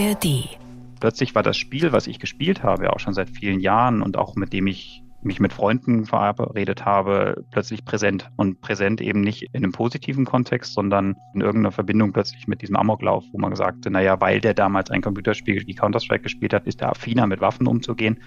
[0.00, 0.58] ARD.
[0.98, 4.34] Plötzlich war das Spiel, was ich gespielt habe, auch schon seit vielen Jahren und auch
[4.34, 8.30] mit dem ich mich mit Freunden verabredet habe, plötzlich präsent.
[8.36, 12.76] Und präsent eben nicht in einem positiven Kontext, sondern in irgendeiner Verbindung plötzlich mit diesem
[12.76, 16.80] Amoklauf, wo man sagte, naja, weil der damals ein Computerspiel wie Counter-Strike gespielt hat, ist
[16.80, 18.22] er affiner mit Waffen umzugehen.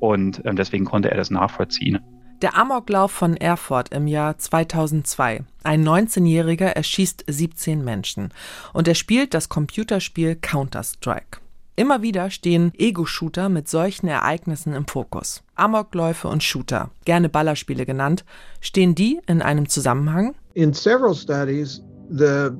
[0.00, 2.00] Und ähm, deswegen konnte er das nachvollziehen.
[2.42, 5.44] Der Amoklauf von Erfurt im Jahr 2002.
[5.62, 8.30] Ein 19-Jähriger erschießt 17 Menschen
[8.72, 11.38] und er spielt das Computerspiel Counter-Strike.
[11.76, 15.42] Immer wieder stehen Ego-Shooter mit solchen Ereignissen im Fokus.
[15.54, 18.24] Amokläufe und Shooter, gerne Ballerspiele genannt,
[18.60, 20.34] stehen die in einem Zusammenhang?
[20.54, 22.50] In several studies, the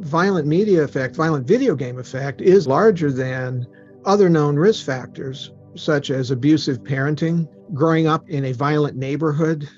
[0.00, 3.66] violent media effect, violent video game effect is larger than
[4.04, 9.68] other known risk factors such as abusive parenting, growing up in a violent neighborhood,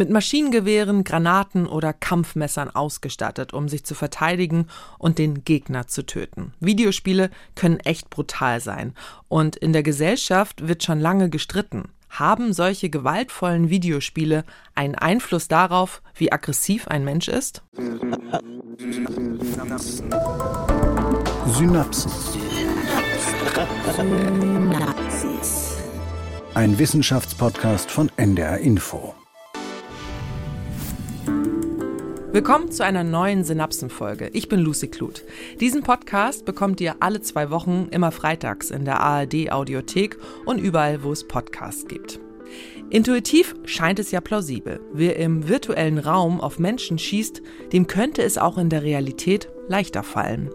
[0.00, 4.66] mit Maschinengewehren, Granaten oder Kampfmessern ausgestattet, um sich zu verteidigen
[4.98, 6.54] und den Gegner zu töten.
[6.58, 8.94] Videospiele können echt brutal sein.
[9.28, 11.90] Und in der Gesellschaft wird schon lange gestritten.
[12.08, 17.62] Haben solche gewaltvollen Videospiele einen Einfluss darauf, wie aggressiv ein Mensch ist?
[21.46, 22.10] Synapsen.
[26.52, 29.14] Ein Wissenschaftspodcast von NDR Info.
[32.32, 34.30] Willkommen zu einer neuen Synapsenfolge.
[34.32, 35.22] Ich bin Lucy Kluth.
[35.60, 41.04] Diesen Podcast bekommt ihr alle zwei Wochen immer freitags in der ARD Audiothek und überall,
[41.04, 42.18] wo es Podcasts gibt.
[42.90, 44.80] Intuitiv scheint es ja plausibel.
[44.92, 50.02] Wer im virtuellen Raum auf Menschen schießt, dem könnte es auch in der Realität leichter
[50.02, 50.50] fallen.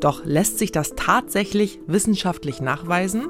[0.00, 3.26] Doch lässt sich das tatsächlich wissenschaftlich nachweisen?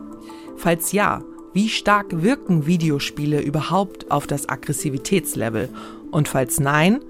[0.56, 5.68] Falls ja, wie stark wirken Videospiele überhaupt auf das Aggressivitätslevel?
[6.10, 7.00] Und falls nein,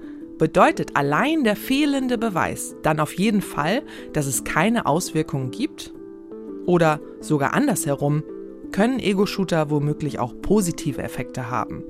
[0.41, 5.93] Bedeutet allein der fehlende Beweis dann auf jeden Fall, dass es keine Auswirkungen gibt?
[6.65, 8.23] Oder sogar andersherum,
[8.71, 11.83] können Ego-Shooter womöglich auch positive Effekte haben?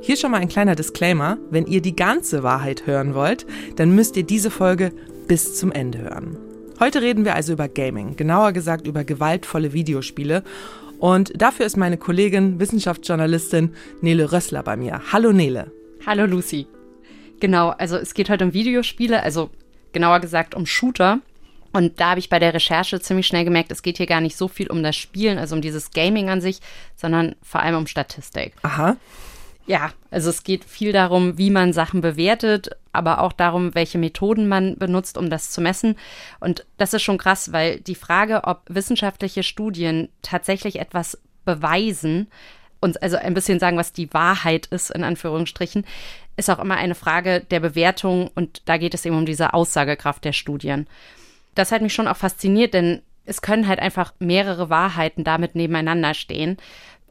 [0.00, 3.46] Hier schon mal ein kleiner Disclaimer, wenn ihr die ganze Wahrheit hören wollt,
[3.76, 4.90] dann müsst ihr diese Folge
[5.28, 6.36] bis zum Ende hören.
[6.80, 10.42] Heute reden wir also über Gaming, genauer gesagt über gewaltvolle Videospiele.
[11.02, 15.00] Und dafür ist meine Kollegin, Wissenschaftsjournalistin Nele Rössler bei mir.
[15.10, 15.72] Hallo Nele.
[16.06, 16.68] Hallo Lucy.
[17.40, 19.50] Genau, also es geht heute um Videospiele, also
[19.90, 21.18] genauer gesagt um Shooter.
[21.72, 24.36] Und da habe ich bei der Recherche ziemlich schnell gemerkt, es geht hier gar nicht
[24.36, 26.60] so viel um das Spielen, also um dieses Gaming an sich,
[26.94, 28.52] sondern vor allem um Statistik.
[28.62, 28.96] Aha.
[29.66, 34.48] Ja, also es geht viel darum, wie man Sachen bewertet, aber auch darum, welche Methoden
[34.48, 35.96] man benutzt, um das zu messen.
[36.40, 42.28] Und das ist schon krass, weil die Frage, ob wissenschaftliche Studien tatsächlich etwas beweisen,
[42.80, 45.86] uns also ein bisschen sagen, was die Wahrheit ist, in Anführungsstrichen,
[46.36, 50.24] ist auch immer eine Frage der Bewertung und da geht es eben um diese Aussagekraft
[50.24, 50.88] der Studien.
[51.54, 56.14] Das hat mich schon auch fasziniert, denn es können halt einfach mehrere Wahrheiten damit nebeneinander
[56.14, 56.56] stehen.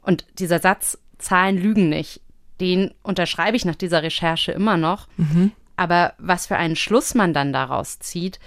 [0.02, 2.20] Und dieser Satz, Zahlen lügen nicht,
[2.62, 5.08] den unterschreibe ich nach dieser Recherche immer noch.
[5.18, 5.52] Mhm.
[5.76, 8.40] Aber was für einen Schluss man dann daraus zieht,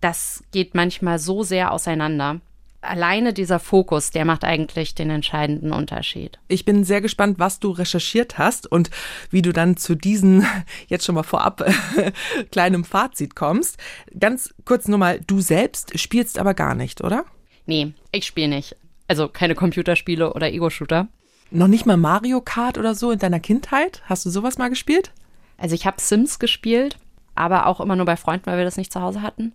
[0.00, 2.40] das geht manchmal so sehr auseinander
[2.80, 6.38] alleine dieser Fokus, der macht eigentlich den entscheidenden Unterschied.
[6.48, 8.90] Ich bin sehr gespannt, was du recherchiert hast und
[9.30, 10.44] wie du dann zu diesem
[10.88, 11.64] jetzt schon mal vorab
[12.52, 13.78] kleinem Fazit kommst.
[14.18, 17.24] Ganz kurz nur mal, du selbst spielst aber gar nicht, oder?
[17.66, 18.76] Nee, ich spiele nicht.
[19.08, 21.08] Also keine Computerspiele oder Ego-Shooter.
[21.50, 24.02] Noch nicht mal Mario Kart oder so in deiner Kindheit?
[24.06, 25.12] Hast du sowas mal gespielt?
[25.56, 26.98] Also ich habe Sims gespielt,
[27.34, 29.52] aber auch immer nur bei Freunden, weil wir das nicht zu Hause hatten.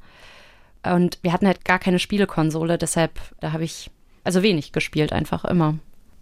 [0.83, 3.89] Und wir hatten halt gar keine Spielekonsole, deshalb, da habe ich
[4.23, 5.75] also wenig gespielt, einfach immer.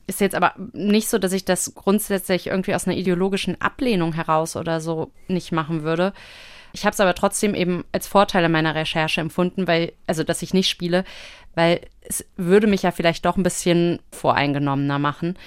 [0.08, 4.56] Ist jetzt aber nicht so, dass ich das grundsätzlich irgendwie aus einer ideologischen Ablehnung heraus
[4.56, 6.14] oder so nicht machen würde.
[6.74, 10.54] Ich habe es aber trotzdem eben als Vorteile meiner Recherche empfunden, weil, also dass ich
[10.54, 11.04] nicht spiele,
[11.56, 15.38] weil es würde mich ja vielleicht doch ein bisschen voreingenommener machen.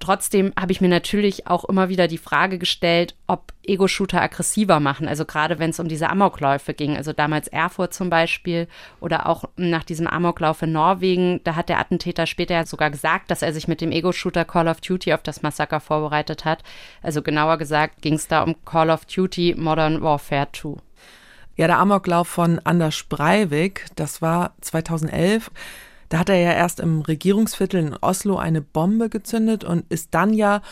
[0.00, 5.08] Trotzdem habe ich mir natürlich auch immer wieder die Frage gestellt, ob Ego-Shooter aggressiver machen.
[5.08, 6.96] Also gerade wenn es um diese Amokläufe ging.
[6.96, 8.68] Also damals Erfurt zum Beispiel
[9.00, 11.40] oder auch nach diesem Amoklauf in Norwegen.
[11.42, 14.68] Da hat der Attentäter später ja sogar gesagt, dass er sich mit dem Ego-Shooter Call
[14.68, 16.62] of Duty auf das Massaker vorbereitet hat.
[17.02, 20.76] Also genauer gesagt ging es da um Call of Duty Modern Warfare 2.
[21.58, 25.50] Ja, der Amoklauf von Anders Breivik, das war 2011.
[26.08, 30.32] Da hat er ja erst im Regierungsviertel in Oslo eine Bombe gezündet und ist dann
[30.32, 30.62] ja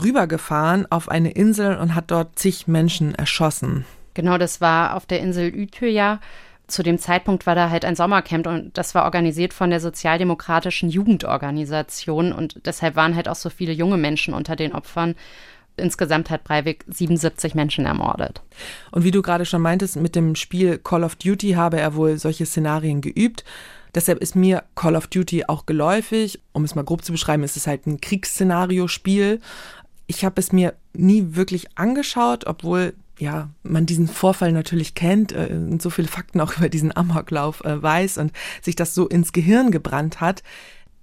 [0.00, 3.84] rübergefahren auf eine Insel und hat dort zig Menschen erschossen.
[4.14, 6.20] Genau, das war auf der Insel Utøya.
[6.68, 10.88] Zu dem Zeitpunkt war da halt ein Sommercamp und das war organisiert von der sozialdemokratischen
[10.88, 15.16] Jugendorganisation und deshalb waren halt auch so viele junge Menschen unter den Opfern.
[15.78, 18.42] Insgesamt hat Breivik 77 Menschen ermordet.
[18.90, 22.18] Und wie du gerade schon meintest, mit dem Spiel Call of Duty habe er wohl
[22.18, 23.44] solche Szenarien geübt.
[23.94, 26.40] Deshalb ist mir Call of Duty auch geläufig.
[26.52, 29.40] Um es mal grob zu beschreiben, ist es halt ein Kriegsszenario-Spiel.
[30.06, 35.48] Ich habe es mir nie wirklich angeschaut, obwohl ja, man diesen Vorfall natürlich kennt äh,
[35.50, 38.32] und so viele Fakten auch über diesen Amoklauf äh, weiß und
[38.62, 40.42] sich das so ins Gehirn gebrannt hat.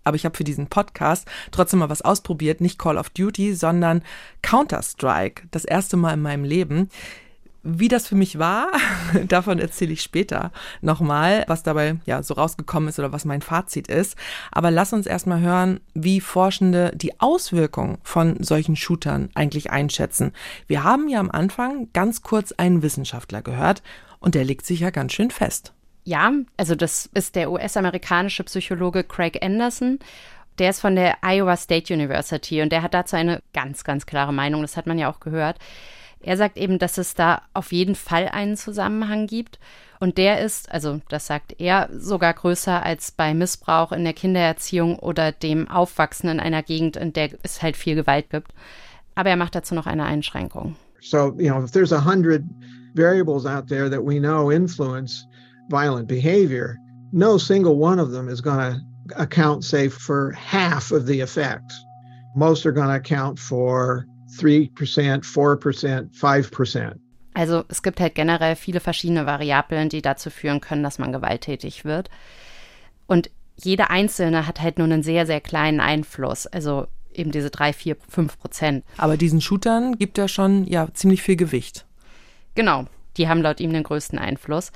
[0.06, 4.02] Aber ich habe für diesen Podcast trotzdem mal was ausprobiert, nicht Call of Duty, sondern
[4.42, 6.90] Counter-Strike, das erste Mal in meinem Leben.
[7.68, 8.68] Wie das für mich war,
[9.28, 13.88] davon erzähle ich später nochmal, was dabei ja so rausgekommen ist oder was mein Fazit
[13.88, 14.16] ist.
[14.52, 20.32] Aber lass uns erstmal hören, wie Forschende die Auswirkungen von solchen Shootern eigentlich einschätzen.
[20.68, 23.82] Wir haben ja am Anfang ganz kurz einen Wissenschaftler gehört
[24.20, 25.75] und der legt sich ja ganz schön fest.
[26.06, 29.98] Ja, also das ist der US-amerikanische Psychologe Craig Anderson.
[30.60, 34.32] Der ist von der Iowa State University und der hat dazu eine ganz, ganz klare
[34.32, 34.62] Meinung.
[34.62, 35.58] Das hat man ja auch gehört.
[36.22, 39.60] Er sagt eben, dass es da auf jeden Fall einen Zusammenhang gibt.
[40.00, 45.00] Und der ist, also das sagt er, sogar größer als bei Missbrauch in der Kindererziehung
[45.00, 48.54] oder dem Aufwachsen in einer Gegend, in der es halt viel Gewalt gibt.
[49.16, 50.76] Aber er macht dazu noch eine Einschränkung.
[51.02, 52.44] So, you know, if there's a hundred
[52.94, 55.26] variables out there that we know influence
[55.70, 56.78] violent behavior,
[57.12, 58.82] no single one of them is going to
[59.16, 61.76] account, say, for half of the effects.
[62.36, 64.06] Most are going to account for
[64.38, 67.00] 3%, 4%, 5%.
[67.34, 71.84] Also es gibt halt generell viele verschiedene Variablen, die dazu führen können, dass man gewalttätig
[71.84, 72.10] wird.
[73.08, 76.48] Und jede einzelne hat halt nur einen sehr, sehr kleinen Einfluss.
[76.48, 78.86] Also eben diese 3, 4, 5 Prozent.
[78.98, 81.86] Aber diesen Shootern gibt er schon ja ziemlich viel Gewicht.
[82.56, 82.86] Genau,
[83.18, 84.72] die haben laut ihm den größten Einfluss.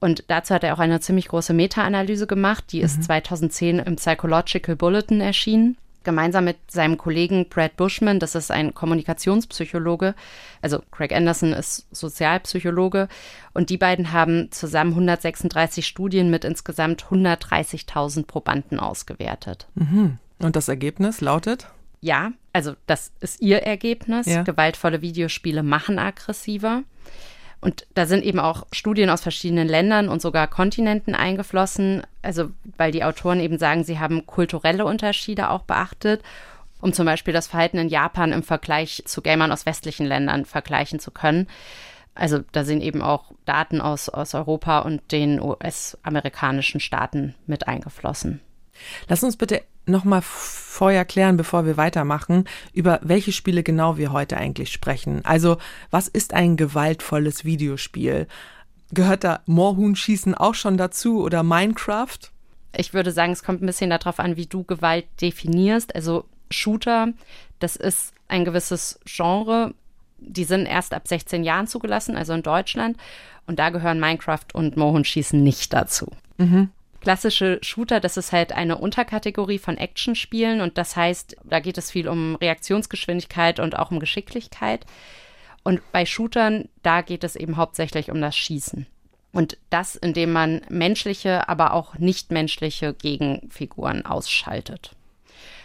[0.00, 2.64] Und dazu hat er auch eine ziemlich große Meta-Analyse gemacht.
[2.72, 2.84] Die mhm.
[2.84, 5.76] ist 2010 im Psychological Bulletin erschienen
[6.08, 10.14] gemeinsam mit seinem Kollegen Brad Bushman, das ist ein Kommunikationspsychologe,
[10.62, 13.08] also Craig Anderson ist Sozialpsychologe,
[13.52, 19.66] und die beiden haben zusammen 136 Studien mit insgesamt 130.000 Probanden ausgewertet.
[19.74, 20.16] Mhm.
[20.38, 21.66] Und das Ergebnis lautet?
[22.00, 24.26] Ja, also das ist ihr Ergebnis.
[24.26, 24.44] Ja.
[24.44, 26.84] Gewaltvolle Videospiele machen aggressiver.
[27.60, 32.02] Und da sind eben auch Studien aus verschiedenen Ländern und sogar Kontinenten eingeflossen.
[32.22, 36.22] Also, weil die Autoren eben sagen, sie haben kulturelle Unterschiede auch beachtet,
[36.80, 41.00] um zum Beispiel das Verhalten in Japan im Vergleich zu Gamern aus westlichen Ländern vergleichen
[41.00, 41.48] zu können.
[42.14, 48.40] Also, da sind eben auch Daten aus, aus Europa und den US-amerikanischen Staaten mit eingeflossen.
[49.08, 54.36] Lass uns bitte nochmal vorher klären, bevor wir weitermachen, über welche Spiele genau wir heute
[54.36, 55.24] eigentlich sprechen.
[55.24, 55.58] Also,
[55.90, 58.28] was ist ein gewaltvolles Videospiel?
[58.92, 62.18] Gehört da Moorhuhnschießen auch schon dazu oder Minecraft?
[62.76, 65.94] Ich würde sagen, es kommt ein bisschen darauf an, wie du Gewalt definierst.
[65.94, 67.08] Also Shooter,
[67.58, 69.74] das ist ein gewisses Genre.
[70.18, 72.96] Die sind erst ab 16 Jahren zugelassen, also in Deutschland.
[73.46, 76.10] Und da gehören Minecraft und Moorhuhnschießen nicht dazu.
[76.36, 81.78] Mhm klassische Shooter, das ist halt eine Unterkategorie von Actionspielen und das heißt, da geht
[81.78, 84.86] es viel um Reaktionsgeschwindigkeit und auch um Geschicklichkeit.
[85.64, 88.86] Und bei Shootern, da geht es eben hauptsächlich um das Schießen.
[89.32, 94.92] Und das, indem man menschliche, aber auch nichtmenschliche Gegenfiguren ausschaltet.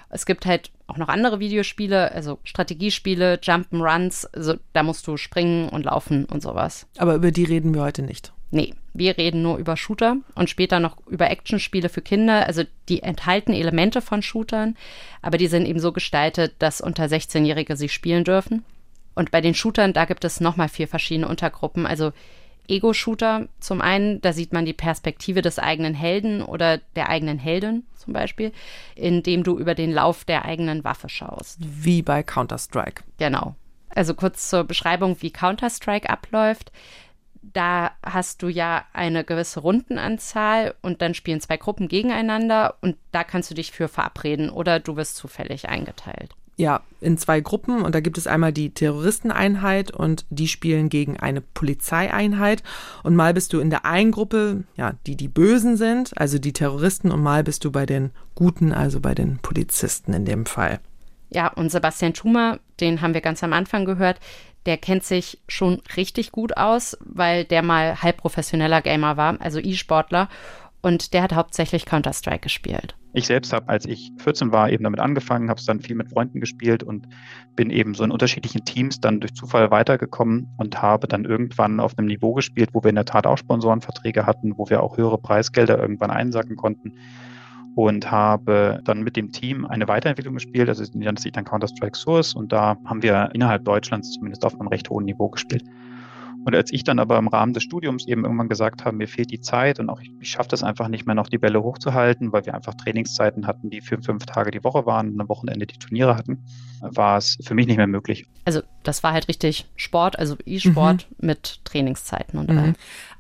[0.09, 5.69] Es gibt halt auch noch andere Videospiele, also Strategiespiele, Jump'n'Runs, also da musst du springen
[5.69, 6.85] und laufen und sowas.
[6.97, 8.31] Aber über die reden wir heute nicht.
[8.51, 12.45] Nee, wir reden nur über Shooter und später noch über Actionspiele für Kinder.
[12.45, 14.78] Also die enthalten Elemente von Shootern,
[15.21, 18.64] aber die sind eben so gestaltet, dass unter 16-Jährige sie spielen dürfen.
[19.16, 21.85] Und bei den Shootern, da gibt es nochmal vier verschiedene Untergruppen.
[21.85, 22.12] Also
[22.68, 27.83] Ego-Shooter zum einen, da sieht man die Perspektive des eigenen Helden oder der eigenen Heldin
[27.95, 28.52] zum Beispiel,
[28.95, 31.57] indem du über den Lauf der eigenen Waffe schaust.
[31.59, 33.04] Wie bei Counter-Strike.
[33.18, 33.56] Genau.
[33.90, 36.71] Also kurz zur Beschreibung, wie Counter-Strike abläuft
[37.52, 43.23] da hast du ja eine gewisse Rundenanzahl und dann spielen zwei Gruppen gegeneinander und da
[43.23, 46.31] kannst du dich für verabreden oder du wirst zufällig eingeteilt.
[46.56, 51.19] Ja, in zwei Gruppen und da gibt es einmal die Terroristeneinheit und die spielen gegen
[51.19, 52.62] eine Polizeieinheit
[53.02, 56.54] und mal bist du in der einen Gruppe, ja, die die Bösen sind, also die
[56.54, 60.80] Terroristen und mal bist du bei den Guten, also bei den Polizisten in dem Fall.
[61.31, 64.19] Ja, und Sebastian Schumer, den haben wir ganz am Anfang gehört,
[64.65, 70.29] der kennt sich schon richtig gut aus, weil der mal halbprofessioneller Gamer war, also E-Sportler.
[70.81, 72.95] Und der hat hauptsächlich Counter-Strike gespielt.
[73.13, 76.09] Ich selbst habe, als ich 14 war, eben damit angefangen, habe es dann viel mit
[76.09, 77.07] Freunden gespielt und
[77.55, 81.97] bin eben so in unterschiedlichen Teams dann durch Zufall weitergekommen und habe dann irgendwann auf
[81.97, 85.19] einem Niveau gespielt, wo wir in der Tat auch Sponsorenverträge hatten, wo wir auch höhere
[85.19, 86.97] Preisgelder irgendwann einsacken konnten
[87.75, 90.69] und habe dann mit dem Team eine Weiterentwicklung gespielt.
[90.69, 94.59] Also die nennt sich dann Counter-Strike Source und da haben wir innerhalb Deutschlands zumindest auf
[94.59, 95.63] einem recht hohen Niveau gespielt.
[96.45, 99.31] Und als ich dann aber im Rahmen des Studiums eben irgendwann gesagt habe, mir fehlt
[99.31, 102.33] die Zeit und auch ich, ich schaffe das einfach nicht mehr noch die Bälle hochzuhalten,
[102.33, 105.65] weil wir einfach Trainingszeiten hatten, die für fünf Tage die Woche waren und am Wochenende
[105.65, 106.44] die Turniere hatten,
[106.81, 108.25] war es für mich nicht mehr möglich.
[108.44, 111.27] Also das war halt richtig Sport, also E-Sport mhm.
[111.27, 112.73] mit Trainingszeiten und mhm.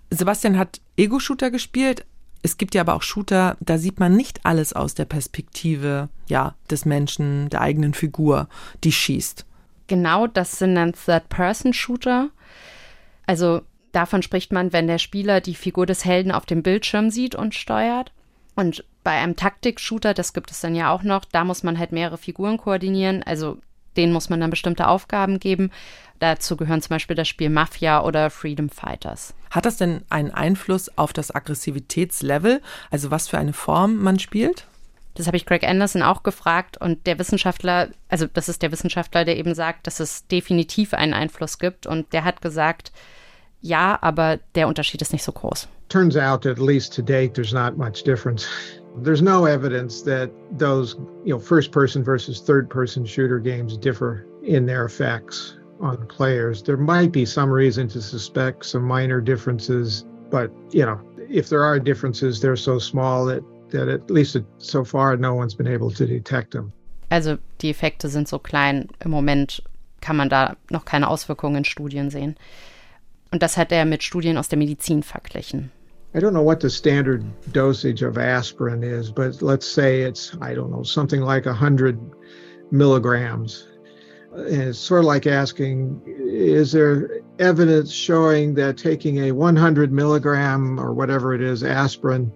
[0.09, 2.05] Sebastian hat Ego-Shooter gespielt.
[2.43, 6.55] Es gibt ja aber auch Shooter, da sieht man nicht alles aus der Perspektive ja,
[6.69, 8.49] des Menschen, der eigenen Figur,
[8.83, 9.45] die schießt.
[9.87, 12.29] Genau, das sind dann Third-Person-Shooter.
[13.25, 13.61] Also
[13.93, 17.55] davon spricht man, wenn der Spieler die Figur des Helden auf dem Bildschirm sieht und
[17.55, 18.11] steuert.
[18.55, 21.93] Und bei einem Taktik-Shooter, das gibt es dann ja auch noch, da muss man halt
[21.93, 23.23] mehrere Figuren koordinieren.
[23.23, 23.57] Also
[23.97, 25.71] denen muss man dann bestimmte Aufgaben geben.
[26.19, 29.33] Dazu gehören zum Beispiel das Spiel Mafia oder Freedom Fighters.
[29.51, 34.65] Hat das denn einen Einfluss auf das Aggressivitätslevel, also was für eine Form man spielt?
[35.15, 39.25] Das habe ich Greg Anderson auch gefragt und der Wissenschaftler, also das ist der Wissenschaftler,
[39.25, 42.91] der eben sagt, dass es definitiv einen Einfluss gibt und der hat gesagt,
[43.61, 45.67] ja, aber der Unterschied ist nicht so groß.
[45.89, 48.47] Turns out at least to date there's not much difference.
[48.97, 50.95] There's no evidence that those,
[51.25, 56.63] you know, first person versus third person shooter games differ in their effects on players.
[56.63, 61.63] There might be some reason to suspect some minor differences, but, you know, if there
[61.63, 65.91] are differences, they're so small that that at least so far no one's been able
[65.91, 66.71] to detect them.
[67.11, 68.87] Also die Effekte sind so klein.
[69.03, 69.61] Im Moment
[69.99, 72.35] kann man da noch keine Auswirkungen in Studien sehen.
[73.31, 75.71] Und das hat er mit Studien aus der Medizin verglichen.
[76.15, 80.53] I don't know what the standard dosage of aspirin is, but let's say it's, I
[80.53, 81.99] don't know, something like 100
[82.71, 83.67] milligrams.
[84.31, 90.79] And it's sort of like asking, is there evidence showing that taking a 100 milligram
[90.79, 92.31] or whatever it is aspirin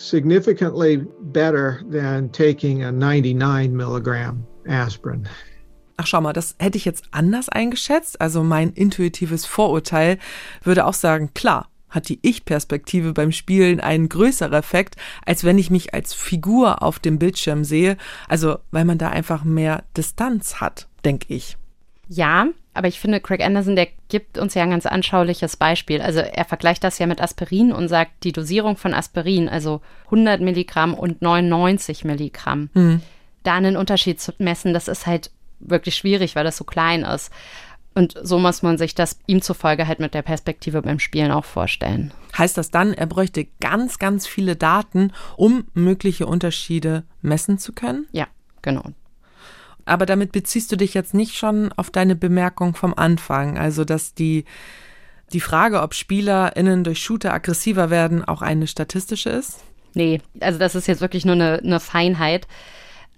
[0.00, 5.28] significantly better than taking a 99 milligram aspirin.
[5.98, 8.20] Ach schau mal, das hätte ich jetzt anders eingeschätzt.
[8.20, 10.18] Also mein intuitives Vorurteil
[10.62, 15.70] würde auch sagen, klar, hat die Ich-Perspektive beim Spielen einen größeren Effekt, als wenn ich
[15.70, 17.96] mich als Figur auf dem Bildschirm sehe.
[18.28, 21.56] Also weil man da einfach mehr Distanz hat, denke ich.
[22.08, 26.00] Ja, aber ich finde, Craig Anderson, der gibt uns ja ein ganz anschauliches Beispiel.
[26.00, 30.40] Also er vergleicht das ja mit Aspirin und sagt, die Dosierung von Aspirin, also 100
[30.40, 33.00] Milligramm und 99 Milligramm, mhm.
[33.42, 35.30] da einen Unterschied zu messen, das ist halt
[35.60, 37.30] wirklich schwierig, weil das so klein ist.
[37.94, 41.44] Und so muss man sich das ihm zufolge halt mit der Perspektive beim Spielen auch
[41.44, 42.12] vorstellen.
[42.36, 48.06] Heißt das dann, er bräuchte ganz, ganz viele Daten, um mögliche Unterschiede messen zu können?
[48.12, 48.28] Ja,
[48.62, 48.84] genau.
[49.86, 54.14] Aber damit beziehst du dich jetzt nicht schon auf deine Bemerkung vom Anfang, also dass
[54.14, 54.44] die,
[55.32, 59.64] die Frage, ob SpielerInnen durch Shooter aggressiver werden, auch eine statistische ist?
[59.94, 62.46] Nee, also das ist jetzt wirklich nur eine, eine Feinheit.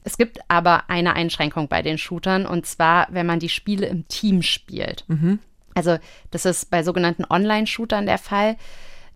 [0.04, 4.08] Es gibt aber eine Einschränkung bei den Shootern und zwar, wenn man die Spiele im
[4.08, 5.04] Team spielt.
[5.08, 5.38] Mhm.
[5.74, 5.98] Also
[6.30, 8.56] das ist bei sogenannten Online-Shootern der Fall.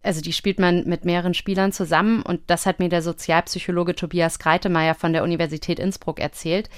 [0.03, 4.39] Also die spielt man mit mehreren Spielern zusammen und das hat mir der Sozialpsychologe Tobias
[4.39, 6.71] Greitemeyer von der Universität Innsbruck erzählt.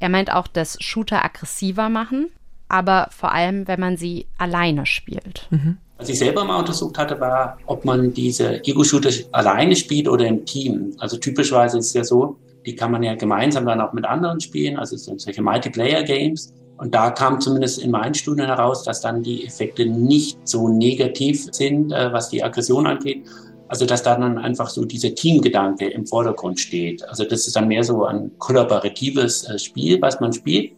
[0.00, 2.28] Er meint auch, dass Shooter aggressiver machen,
[2.68, 5.46] aber vor allem, wenn man sie alleine spielt.
[5.50, 5.78] Mhm.
[5.96, 10.44] Was ich selber mal untersucht hatte, war, ob man diese Ego-Shooter alleine spielt oder im
[10.44, 10.92] Team.
[10.98, 14.40] Also typischweise ist es ja so, die kann man ja gemeinsam dann auch mit anderen
[14.40, 16.52] spielen, also sind solche Multiplayer-Games.
[16.76, 21.46] Und da kam zumindest in meinen Studien heraus, dass dann die Effekte nicht so negativ
[21.52, 23.24] sind, äh, was die Aggression angeht,
[23.68, 27.06] also dass da dann einfach so dieser Teamgedanke im Vordergrund steht.
[27.08, 30.72] Also das ist dann mehr so ein kollaboratives äh, Spiel, was man spielt.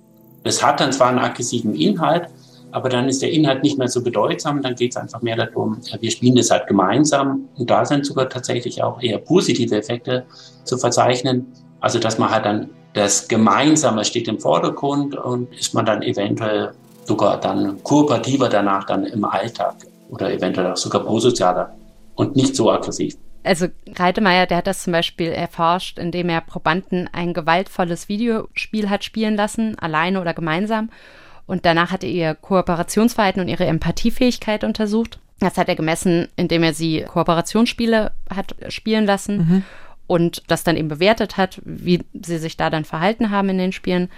[0.44, 2.28] Das hat dann zwar einen aggressiven Inhalt,
[2.72, 4.60] aber dann ist der Inhalt nicht mehr so bedeutsam.
[4.60, 7.48] Dann geht es einfach mehr darum, äh, wir spielen das halt gemeinsam.
[7.56, 10.26] Und da sind sogar tatsächlich auch eher positive Effekte
[10.64, 11.46] zu verzeichnen.
[11.80, 16.72] Also dass man halt dann das Gemeinsame steht im Vordergrund und ist man dann eventuell
[17.04, 19.74] sogar dann kooperativer danach dann im Alltag
[20.08, 21.76] oder eventuell auch sogar prosozialer
[22.14, 23.16] und nicht so aggressiv.
[23.44, 29.04] Also Reitemeier, der hat das zum Beispiel erforscht, indem er Probanden ein gewaltvolles Videospiel hat
[29.04, 30.90] spielen lassen, alleine oder gemeinsam.
[31.46, 35.20] Und danach hat er ihr Kooperationsverhalten und ihre Empathiefähigkeit untersucht.
[35.38, 39.64] Das hat er gemessen, indem er sie Kooperationsspiele hat spielen lassen mhm.
[40.06, 43.72] Und das dann eben bewertet hat, wie sie sich da dann verhalten haben in den
[43.72, 44.08] Spielen.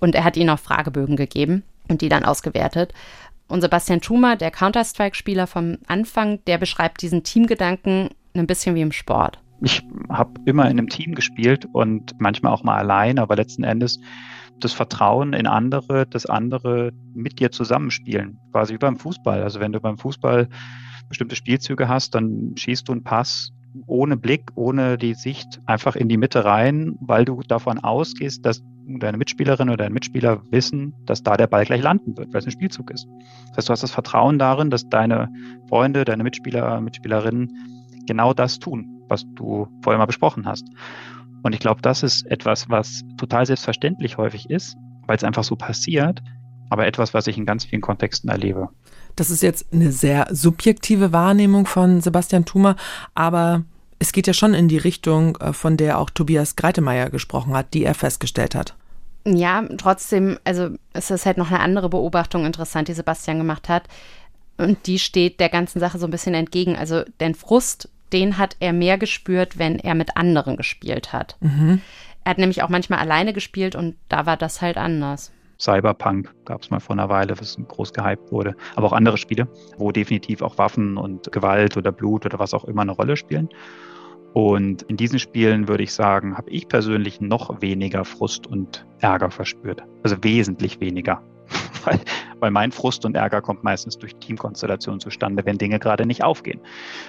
[0.00, 2.92] Und er hat ihnen auch Fragebögen gegeben und die dann ausgewertet.
[3.48, 8.92] Und Sebastian Schumer, der Counter-Strike-Spieler vom Anfang, der beschreibt diesen Teamgedanken ein bisschen wie im
[8.92, 9.38] Sport.
[9.62, 14.00] Ich habe immer in einem Team gespielt und manchmal auch mal allein, aber letzten Endes
[14.60, 19.42] das Vertrauen in andere, dass andere mit dir zusammenspielen, quasi wie beim Fußball.
[19.42, 20.48] Also wenn du beim Fußball
[21.08, 23.52] bestimmte Spielzüge hast, dann schießt du einen Pass
[23.86, 28.62] ohne Blick, ohne die Sicht einfach in die Mitte rein, weil du davon ausgehst, dass
[28.86, 32.46] deine Mitspielerin oder dein Mitspieler wissen, dass da der Ball gleich landen wird, weil es
[32.46, 33.06] ein Spielzug ist.
[33.48, 35.28] Das heißt, du hast das Vertrauen darin, dass deine
[35.68, 37.50] Freunde, deine Mitspieler, Mitspielerinnen
[38.06, 40.66] genau das tun, was du vorher mal besprochen hast.
[41.42, 44.76] Und ich glaube, das ist etwas, was total selbstverständlich häufig ist,
[45.06, 46.22] weil es einfach so passiert,
[46.70, 48.70] aber etwas, was ich in ganz vielen Kontexten erlebe.
[49.16, 52.76] Das ist jetzt eine sehr subjektive Wahrnehmung von Sebastian Thumer,
[53.14, 53.64] aber
[53.98, 57.74] es geht ja schon in die Richtung, äh, von der auch Tobias Greitemeyer gesprochen hat,
[57.74, 58.74] die er festgestellt hat.
[59.26, 63.84] Ja, trotzdem, also es ist halt noch eine andere Beobachtung interessant, die Sebastian gemacht hat.
[64.58, 66.76] Und die steht der ganzen Sache so ein bisschen entgegen.
[66.76, 71.36] Also den Frust, den hat er mehr gespürt, wenn er mit anderen gespielt hat.
[71.40, 71.80] Mhm.
[72.24, 75.32] Er hat nämlich auch manchmal alleine gespielt und da war das halt anders.
[75.60, 79.48] Cyberpunk gab es mal vor einer Weile, was groß gehypt wurde, aber auch andere Spiele,
[79.78, 83.48] wo definitiv auch Waffen und Gewalt oder Blut oder was auch immer eine Rolle spielen.
[84.34, 89.30] Und in diesen Spielen würde ich sagen, habe ich persönlich noch weniger Frust und Ärger
[89.30, 89.84] verspürt.
[90.02, 91.22] Also wesentlich weniger.
[91.84, 92.00] weil,
[92.40, 96.60] weil mein Frust und Ärger kommt meistens durch Teamkonstellationen zustande, wenn Dinge gerade nicht aufgehen.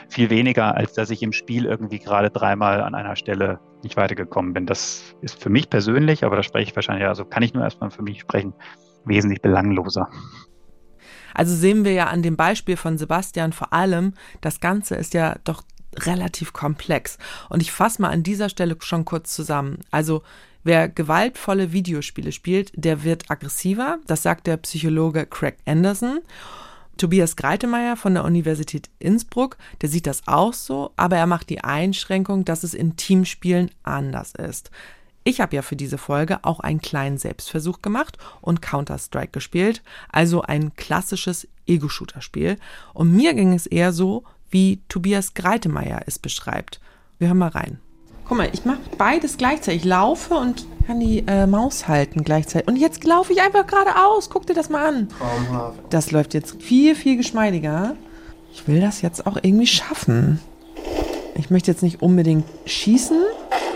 [0.07, 4.53] Viel weniger, als dass ich im Spiel irgendwie gerade dreimal an einer Stelle nicht weitergekommen
[4.53, 4.67] bin.
[4.67, 7.89] Das ist für mich persönlich, aber da spreche ich wahrscheinlich, also kann ich nur erstmal
[7.89, 8.53] für mich sprechen,
[9.03, 10.09] wesentlich belangloser.
[11.33, 15.37] Also sehen wir ja an dem Beispiel von Sebastian vor allem, das Ganze ist ja
[15.43, 15.63] doch
[15.97, 17.17] relativ komplex.
[17.49, 19.79] Und ich fasse mal an dieser Stelle schon kurz zusammen.
[19.91, 20.23] Also
[20.67, 26.21] Wer gewaltvolle Videospiele spielt, der wird aggressiver, das sagt der Psychologe Craig Anderson.
[26.97, 31.63] Tobias Greitemeyer von der Universität Innsbruck, der sieht das auch so, aber er macht die
[31.63, 34.71] Einschränkung, dass es in Teamspielen anders ist.
[35.23, 40.41] Ich habe ja für diese Folge auch einen kleinen Selbstversuch gemacht und Counter-Strike gespielt, also
[40.41, 42.57] ein klassisches Ego-Shooter-Spiel.
[42.95, 44.23] Und mir ging es eher so,
[44.55, 46.79] wie Tobias Greitemeyer es beschreibt.
[47.19, 47.77] Wir hören mal rein.
[48.25, 49.81] Guck mal, ich mache beides gleichzeitig.
[49.81, 52.65] Ich laufe und kann die äh, Maus halten gleichzeitig.
[52.69, 54.29] Und jetzt laufe ich einfach geradeaus.
[54.29, 55.09] Guck dir das mal an.
[55.09, 55.79] Traumhaft.
[55.89, 57.97] Das läuft jetzt viel, viel geschmeidiger.
[58.53, 60.39] Ich will das jetzt auch irgendwie schaffen.
[61.35, 63.25] Ich möchte jetzt nicht unbedingt schießen.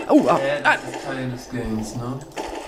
[0.08, 0.28] Oh, oh.
[0.28, 2.18] Äh, das ist Teil des Games, ne?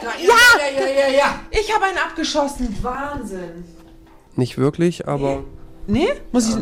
[0.03, 0.11] Ja!
[0.19, 1.41] Ja, ja, ja, ja!
[1.51, 2.77] Ich habe einen abgeschossen.
[2.83, 3.65] Wahnsinn.
[4.37, 5.45] Nicht wirklich, aber.
[5.87, 6.09] Nee?
[6.31, 6.57] Muss ich.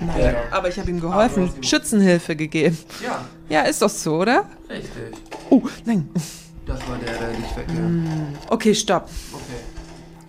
[0.00, 0.34] Nein, ja.
[0.56, 2.78] aber ich habe ihm geholfen, Schützenhilfe gegeben.
[3.02, 3.24] Ja.
[3.48, 4.44] Ja, ist doch so, oder?
[4.68, 5.18] Richtig.
[5.50, 6.08] Oh, nein.
[6.66, 8.06] Das war der, der dich wegging.
[8.50, 9.08] Okay, stopp.
[9.32, 9.42] Okay.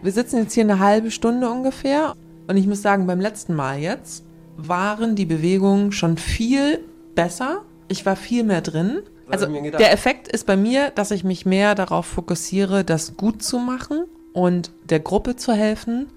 [0.01, 2.15] Wir sitzen jetzt hier eine halbe Stunde ungefähr
[2.47, 4.23] und ich muss sagen, beim letzten Mal jetzt
[4.55, 6.79] waren die Bewegungen schon viel
[7.15, 7.63] besser.
[7.89, 9.01] Ich war viel mehr drin.
[9.29, 13.59] Also der Effekt ist bei mir, dass ich mich mehr darauf fokussiere, das gut zu
[13.59, 16.07] machen und der Gruppe zu helfen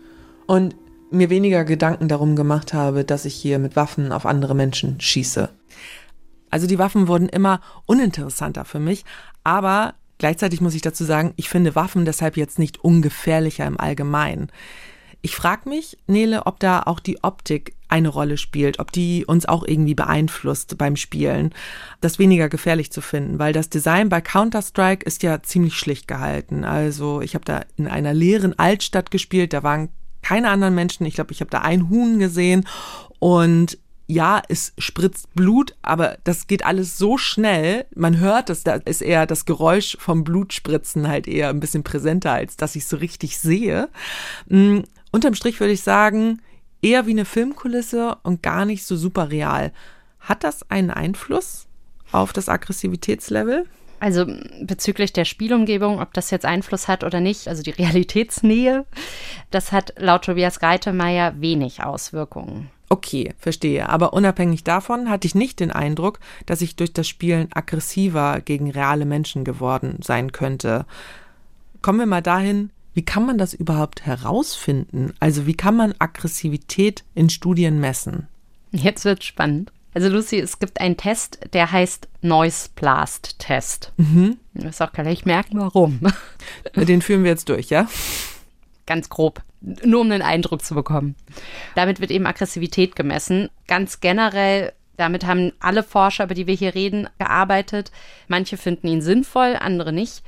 [0.47, 0.75] und
[1.13, 5.49] mir weniger Gedanken darum gemacht habe, dass ich hier mit Waffen auf andere Menschen schieße.
[6.51, 9.05] Also die Waffen wurden immer uninteressanter für mich,
[9.43, 14.49] aber gleichzeitig muss ich dazu sagen, ich finde Waffen deshalb jetzt nicht ungefährlicher im Allgemeinen.
[15.25, 19.47] Ich frage mich, Nele, ob da auch die Optik eine Rolle spielt, ob die uns
[19.47, 21.55] auch irgendwie beeinflusst beim Spielen,
[22.01, 26.65] das weniger gefährlich zu finden, weil das Design bei Counter-Strike ist ja ziemlich schlicht gehalten.
[26.65, 29.91] Also ich habe da in einer leeren Altstadt gespielt, da waren
[30.23, 31.07] keine anderen Menschen.
[31.07, 32.67] Ich glaube, ich habe da ein Huhn gesehen
[33.19, 37.87] und ja, es spritzt Blut, aber das geht alles so schnell.
[37.95, 42.33] Man hört es, da ist eher das Geräusch vom Blutspritzen halt eher ein bisschen präsenter,
[42.33, 43.89] als dass ich es so richtig sehe.
[44.49, 44.85] Mhm.
[45.13, 46.41] Unterm Strich würde ich sagen,
[46.83, 49.73] eher wie eine Filmkulisse und gar nicht so super real.
[50.21, 51.67] Hat das einen Einfluss
[52.11, 53.67] auf das Aggressivitätslevel?
[54.03, 54.27] Also
[54.61, 58.85] bezüglich der Spielumgebung, ob das jetzt Einfluss hat oder nicht, also die Realitätsnähe,
[59.53, 62.69] das hat laut Tobias Greitemeyer wenig Auswirkungen.
[62.89, 63.89] Okay, verstehe.
[63.89, 68.73] Aber unabhängig davon hatte ich nicht den Eindruck, dass ich durch das Spielen aggressiver gegen
[68.73, 70.85] reale Menschen geworden sein könnte.
[71.81, 75.15] Kommen wir mal dahin, wie kann man das überhaupt herausfinden?
[75.21, 78.27] Also wie kann man Aggressivität in Studien messen?
[78.73, 79.71] Jetzt wird spannend.
[79.95, 83.93] Also Lucy, es gibt einen Test, der heißt Noise Blast Test.
[83.97, 84.39] Mhm.
[84.55, 86.01] Wirst auch gleich merken, warum.
[86.77, 87.87] Den führen wir jetzt durch, ja?
[88.87, 91.15] Ganz grob, nur um einen Eindruck zu bekommen.
[91.75, 93.51] Damit wird eben Aggressivität gemessen.
[93.67, 97.93] Ganz generell, damit haben alle Forscher, über die wir hier reden, gearbeitet.
[98.29, 100.23] Manche finden ihn sinnvoll, andere nicht.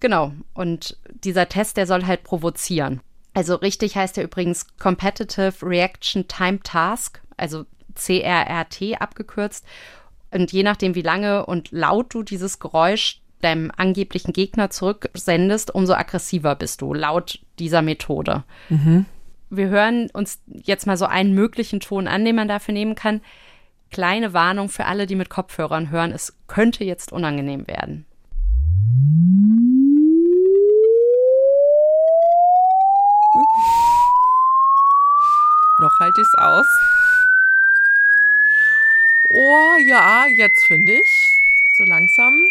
[0.00, 3.00] Genau, und dieser Test, der soll halt provozieren.
[3.34, 9.64] Also richtig heißt er übrigens Competitive Reaction Time Task, also CRRT abgekürzt.
[10.30, 15.94] Und je nachdem, wie lange und laut du dieses Geräusch deinem angeblichen Gegner zurücksendest, umso
[15.94, 18.44] aggressiver bist du, laut dieser Methode.
[18.68, 19.06] Mhm.
[19.50, 23.20] Wir hören uns jetzt mal so einen möglichen Ton an, den man dafür nehmen kann.
[23.90, 28.04] Kleine Warnung für alle, die mit Kopfhörern hören, es könnte jetzt unangenehm werden.
[35.78, 36.95] Noch halte ich es aus.
[39.38, 41.08] Oh ja, jetzt finde ich.
[41.76, 42.42] So langsam.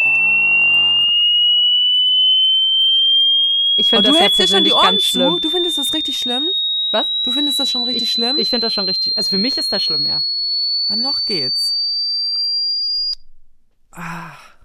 [0.00, 1.02] Oh.
[3.76, 5.40] Ich Oh, finde du das ja hältst dir schon die Ohren zu?
[5.40, 6.48] Du findest das richtig schlimm?
[6.90, 7.06] Was?
[7.22, 8.38] Du findest das schon richtig ich, schlimm?
[8.38, 9.16] Ich finde das schon richtig.
[9.16, 10.22] Also für mich ist das schlimm, ja.
[10.88, 11.74] ah, noch geht's.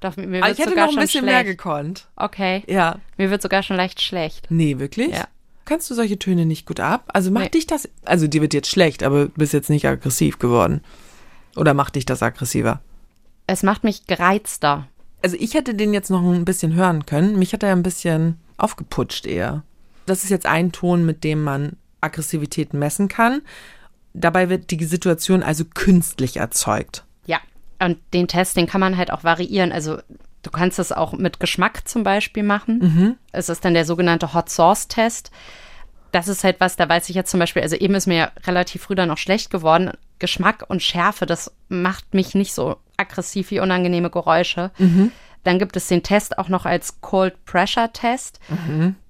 [0.02, 1.58] Doch, mir Aber wird Ah, ich hätte sogar noch ein bisschen mehr schlecht.
[1.58, 2.06] gekonnt.
[2.16, 2.64] Okay.
[2.68, 3.00] Ja.
[3.18, 4.46] Mir wird sogar schon leicht schlecht.
[4.52, 5.10] Nee, wirklich?
[5.10, 5.28] Ja.
[5.66, 7.10] Kannst du solche Töne nicht gut ab?
[7.14, 7.50] Also macht Nee.
[7.52, 10.82] dich das, also dir wird jetzt schlecht, aber du bist jetzt nicht aggressiv geworden.
[11.56, 12.82] Oder macht dich das aggressiver?
[13.48, 14.88] Es macht mich gereizter.
[15.22, 17.40] Also ich hätte den jetzt noch ein bisschen hören können.
[17.40, 19.64] Mich hat er ein bisschen aufgeputscht eher.
[20.06, 23.42] Das ist jetzt ein Ton, mit dem man Aggressivität messen kann.
[24.14, 27.06] Dabei wird die Situation also künstlich erzeugt.
[27.26, 27.40] Ja.
[27.80, 29.72] Und den Test, den kann man halt auch variieren.
[29.72, 29.98] Also
[30.44, 32.80] du kannst es auch mit Geschmack zum Beispiel machen.
[33.32, 35.32] Es ist dann der sogenannte Hot Sauce Test.
[36.12, 38.32] Das ist halt was, da weiß ich jetzt zum Beispiel, also eben ist mir ja
[38.46, 39.92] relativ früh dann noch schlecht geworden.
[40.20, 44.70] Geschmack und Schärfe, das macht mich nicht so aggressiv wie unangenehme Geräusche.
[45.44, 48.40] Dann gibt es den Test auch noch als Cold Pressure Test.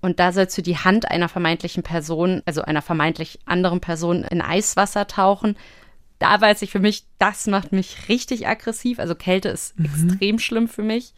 [0.02, 4.42] Und da sollst du die Hand einer vermeintlichen Person, also einer vermeintlich anderen Person, in
[4.42, 5.58] Eiswasser tauchen.
[6.24, 9.00] Da weiß ich für mich, das macht mich richtig aggressiv.
[9.00, 11.14] Also Kälte ist extrem schlimm für mich.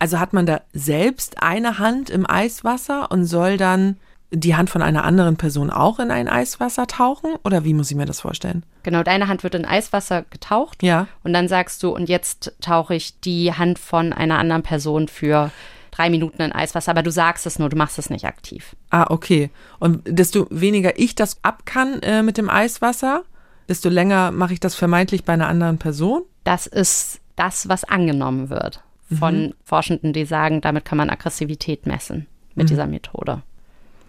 [0.00, 3.96] Also hat man da selbst eine Hand im Eiswasser und soll dann
[4.32, 7.36] die Hand von einer anderen Person auch in ein Eiswasser tauchen?
[7.44, 8.64] Oder wie muss ich mir das vorstellen?
[8.82, 10.82] Genau, deine Hand wird in Eiswasser getaucht.
[10.82, 11.06] Ja.
[11.22, 15.52] Und dann sagst du, und jetzt tauche ich die Hand von einer anderen Person für
[15.92, 16.90] drei Minuten in Eiswasser.
[16.90, 18.74] Aber du sagst es nur, du machst es nicht aktiv.
[18.90, 19.50] Ah, okay.
[19.78, 23.22] Und desto weniger ich das ab kann äh, mit dem Eiswasser,
[23.68, 26.22] desto länger mache ich das vermeintlich bei einer anderen Person?
[26.44, 28.82] Das ist das, was angenommen wird
[29.18, 33.42] von Forschenden, die sagen, damit kann man Aggressivität messen mit dieser Methode.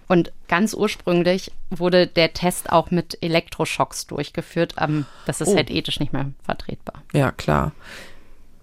[0.07, 4.75] Und ganz ursprünglich wurde der Test auch mit Elektroschocks durchgeführt.
[4.79, 5.55] Ähm, das ist Oh.
[5.55, 7.01] halt ethisch nicht mehr vertretbar.
[7.13, 7.71] Ja, klar.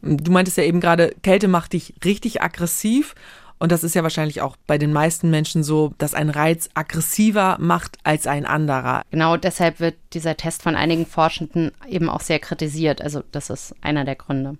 [0.02, 3.14] Du meintest ja eben gerade, Kälte macht dich richtig aggressiv.
[3.62, 7.58] Und das ist ja wahrscheinlich auch bei den meisten Menschen so, dass ein Reiz aggressiver
[7.60, 9.02] macht als ein anderer.
[9.12, 13.00] Genau deshalb wird dieser Test von einigen Forschenden eben auch sehr kritisiert.
[13.00, 14.58] Also das ist einer der Gründe.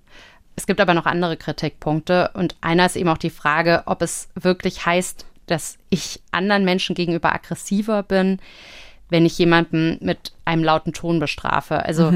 [0.54, 4.28] Es gibt aber noch andere Kritikpunkte und einer ist eben auch die Frage, ob es
[4.40, 8.38] wirklich heißt, dass ich anderen Menschen gegenüber aggressiver bin,
[9.08, 11.84] wenn ich jemanden mit einem lauten Ton bestrafe.
[11.84, 12.12] Also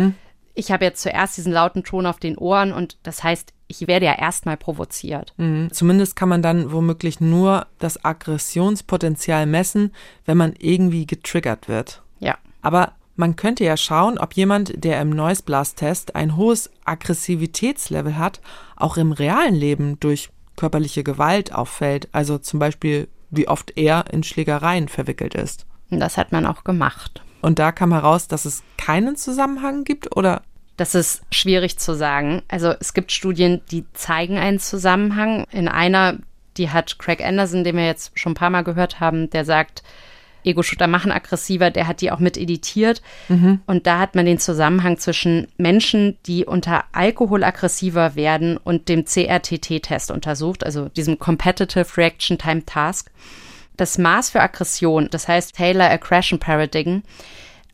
[0.56, 4.06] ich habe jetzt zuerst diesen lauten Ton auf den Ohren und das heißt, ich werde
[4.06, 5.34] ja erstmal provoziert.
[5.36, 5.70] Mhm.
[5.70, 9.92] Zumindest kann man dann womöglich nur das Aggressionspotenzial messen,
[10.24, 12.02] wenn man irgendwie getriggert wird.
[12.20, 12.38] Ja.
[12.62, 18.16] Aber man könnte ja schauen, ob jemand, der im Noise Blast Test ein hohes Aggressivitätslevel
[18.16, 18.40] hat,
[18.76, 22.08] auch im realen Leben durch körperliche Gewalt auffällt.
[22.12, 25.66] Also zum Beispiel, wie oft er in Schlägereien verwickelt ist.
[25.90, 27.22] Und das hat man auch gemacht.
[27.42, 30.42] Und da kam heraus, dass es keinen Zusammenhang gibt oder
[30.76, 32.42] Das ist schwierig zu sagen.
[32.48, 35.44] Also es gibt Studien, die zeigen einen Zusammenhang.
[35.50, 36.18] In einer,
[36.56, 39.82] die hat Craig Anderson, den wir jetzt schon ein paar Mal gehört haben, der sagt,
[40.44, 43.02] Ego-Shooter machen aggressiver, der hat die auch mit editiert.
[43.66, 49.04] Und da hat man den Zusammenhang zwischen Menschen, die unter Alkohol aggressiver werden und dem
[49.04, 53.10] CRTT-Test untersucht, also diesem Competitive Reaction Time Task.
[53.76, 57.02] Das Maß für Aggression, das heißt Taylor Aggression Paradigm,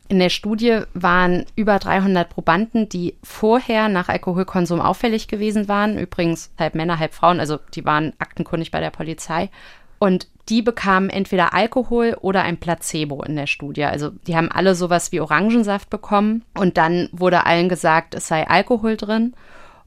[0.09, 5.97] in der Studie waren über 300 Probanden, die vorher nach Alkoholkonsum auffällig gewesen waren.
[5.97, 9.49] Übrigens halb Männer, halb Frauen, also die waren aktenkundig bei der Polizei.
[9.97, 13.85] Und die bekamen entweder Alkohol oder ein Placebo in der Studie.
[13.85, 16.43] Also die haben alle sowas wie Orangensaft bekommen.
[16.53, 19.33] Und dann wurde allen gesagt, es sei Alkohol drin.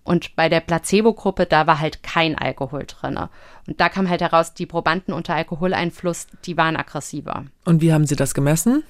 [0.06, 3.18] Und bei der Placebo-Gruppe, da war halt kein Alkohol drin.
[3.66, 7.44] Und da kam halt heraus, die Probanden unter Alkoholeinfluss, die waren aggressiver.
[7.64, 8.84] und wie haben sie das gemessen?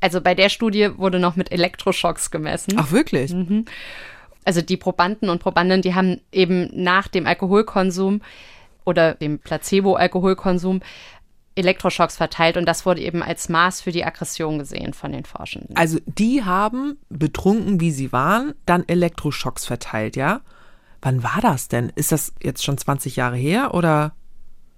[0.00, 2.74] Also bei der Studie wurde noch mit Elektroschocks gemessen.
[2.76, 3.34] Ach wirklich?
[4.44, 8.20] Also die Probanden und Probandinnen, die haben eben nach dem Alkoholkonsum
[8.84, 10.80] oder dem Placebo-Alkoholkonsum
[11.54, 15.74] Elektroschocks verteilt und das wurde eben als Maß für die Aggression gesehen von den Forschenden.
[15.76, 20.40] Also die haben betrunken, wie sie waren, dann Elektroschocks verteilt, ja?
[21.06, 21.92] Wann war das denn?
[21.94, 24.12] Ist das jetzt schon 20 Jahre her oder?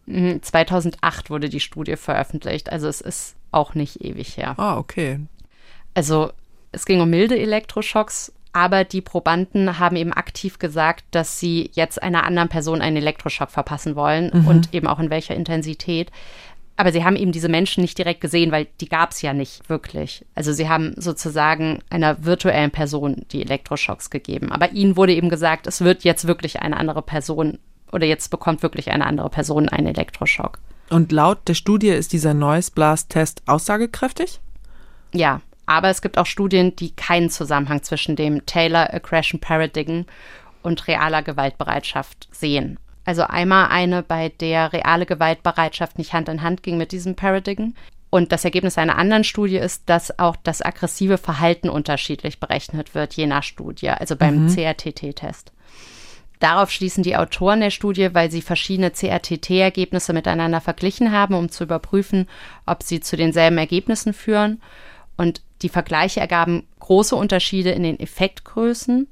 [0.05, 4.53] Mhm, 2008 wurde die Studie veröffentlicht, also es ist auch nicht ewig her.
[4.59, 5.21] Ah, okay.
[5.95, 6.33] Also
[6.71, 12.03] es ging um milde Elektroschocks, aber die Probanden haben eben aktiv gesagt, dass sie jetzt
[12.03, 16.11] einer anderen Person einen Elektroschock verpassen wollen und eben auch in welcher Intensität.
[16.79, 19.69] Aber sie haben eben diese Menschen nicht direkt gesehen, weil die gab es ja nicht
[19.69, 20.25] wirklich.
[20.37, 24.53] Also sie haben sozusagen einer virtuellen Person die Elektroschocks gegeben.
[24.53, 27.59] Aber ihnen wurde eben gesagt, es wird jetzt wirklich eine andere Person
[27.91, 30.61] oder jetzt bekommt wirklich eine andere Person einen Elektroschock.
[30.88, 34.38] Und laut der Studie ist dieser Noise Blast Test aussagekräftig?
[35.12, 40.07] Ja, aber es gibt auch Studien, die keinen Zusammenhang zwischen dem Taylor Aggression Paradigm
[40.62, 42.79] und realer Gewaltbereitschaft sehen.
[43.09, 47.73] Also einmal eine, bei der reale Gewaltbereitschaft nicht Hand in Hand ging mit diesem Paradigm.
[48.11, 53.14] Und das Ergebnis einer anderen Studie ist, dass auch das aggressive Verhalten unterschiedlich berechnet wird,
[53.14, 54.55] je nach Studie, also beim mhm.
[54.55, 55.53] CRTT-Test.
[56.38, 61.64] Darauf schließen die Autoren der Studie, weil sie verschiedene CRTT-Ergebnisse miteinander verglichen haben, um zu
[61.64, 62.29] überprüfen,
[62.66, 64.61] ob sie zu denselben Ergebnissen führen.
[65.16, 69.09] Und die Vergleiche ergaben große Unterschiede in den Effektgrößen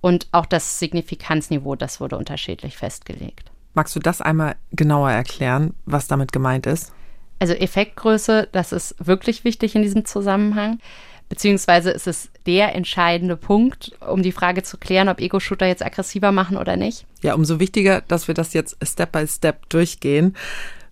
[0.00, 3.50] und auch das Signifikanzniveau, das wurde unterschiedlich festgelegt.
[3.74, 6.92] Magst du das einmal genauer erklären, was damit gemeint ist?
[7.38, 10.80] Also Effektgröße, das ist wirklich wichtig in diesem Zusammenhang.
[11.28, 16.32] Beziehungsweise ist es der entscheidende Punkt, um die Frage zu klären, ob Ego-Shooter jetzt aggressiver
[16.32, 17.04] machen oder nicht.
[17.22, 20.34] Ja, umso wichtiger, dass wir das jetzt Step by Step durchgehen.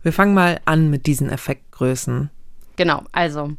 [0.02, 2.30] Wir fangen mal an mit diesen Effektgrößen.
[2.76, 3.52] Genau, also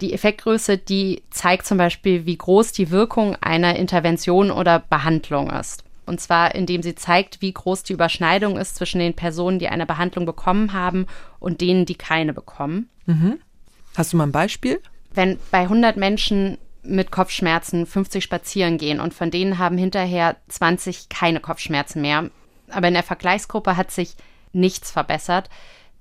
[0.00, 5.84] die Effektgröße, die zeigt zum Beispiel, wie groß die Wirkung einer Intervention oder Behandlung ist.
[6.04, 9.86] Und zwar, indem sie zeigt, wie groß die Überschneidung ist zwischen den Personen, die eine
[9.86, 11.06] Behandlung bekommen haben
[11.40, 12.88] und denen, die keine bekommen.
[13.06, 13.38] Mhm.
[13.96, 14.80] Hast du mal ein Beispiel?
[15.12, 21.08] Wenn bei 100 Menschen mit Kopfschmerzen 50 spazieren gehen und von denen haben hinterher 20
[21.08, 22.30] keine Kopfschmerzen mehr,
[22.68, 24.14] aber in der Vergleichsgruppe hat sich
[24.52, 25.50] nichts verbessert,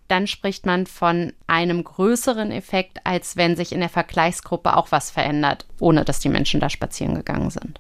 [0.07, 5.11] dann spricht man von einem größeren Effekt, als wenn sich in der Vergleichsgruppe auch was
[5.11, 7.79] verändert, ohne dass die Menschen da spazieren gegangen sind.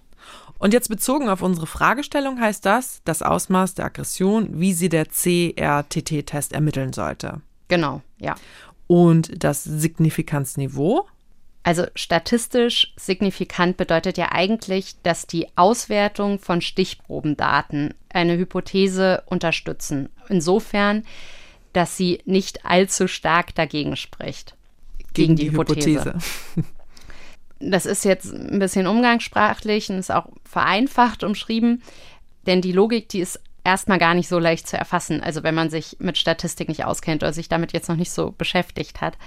[0.57, 5.05] Und jetzt bezogen auf unsere Fragestellung heißt das das Ausmaß der Aggression, wie sie der
[5.05, 7.41] CRTT-Test ermitteln sollte.
[7.67, 8.35] Genau, ja.
[8.87, 11.05] Und das Signifikanzniveau?
[11.63, 20.09] Also statistisch signifikant bedeutet ja eigentlich, dass die Auswertung von Stichprobendaten eine Hypothese unterstützen.
[20.29, 21.03] Insofern,
[21.75, 24.55] dass sie nicht allzu stark dagegen spricht.
[25.13, 26.13] Gegen, gegen die, die, Hypothese.
[26.13, 26.17] Hypothese.
[27.57, 31.81] Das ist jetzt ein bisschen umgangssprachlich und ist auch vereinfacht umschrieben,
[32.45, 35.21] denn die Logik, die ist erstmal gar nicht so leicht zu erfassen.
[35.21, 38.31] Also wenn man sich mit Statistik nicht auskennt oder sich damit jetzt noch nicht so
[38.37, 39.17] beschäftigt hat.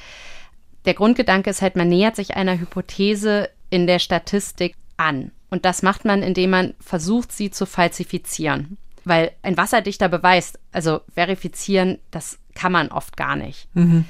[0.84, 5.32] Der Grundgedanke ist halt, man nähert sich einer Hypothese in der Statistik an.
[5.50, 8.76] Und das macht man, indem man versucht, sie zu falsifizieren.
[9.08, 13.68] Weil ein wasserdichter Beweis, also verifizieren, das kann man oft gar nicht.
[13.74, 14.04] Mhm.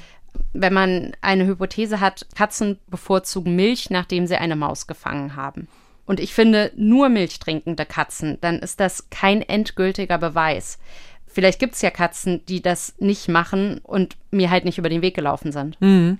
[0.53, 5.67] Wenn man eine Hypothese hat, Katzen bevorzugen Milch, nachdem sie eine Maus gefangen haben.
[6.05, 10.79] Und ich finde, nur milchtrinkende Katzen, dann ist das kein endgültiger Beweis.
[11.27, 15.01] Vielleicht gibt es ja Katzen, die das nicht machen und mir halt nicht über den
[15.01, 15.79] Weg gelaufen sind.
[15.79, 16.17] Mhm.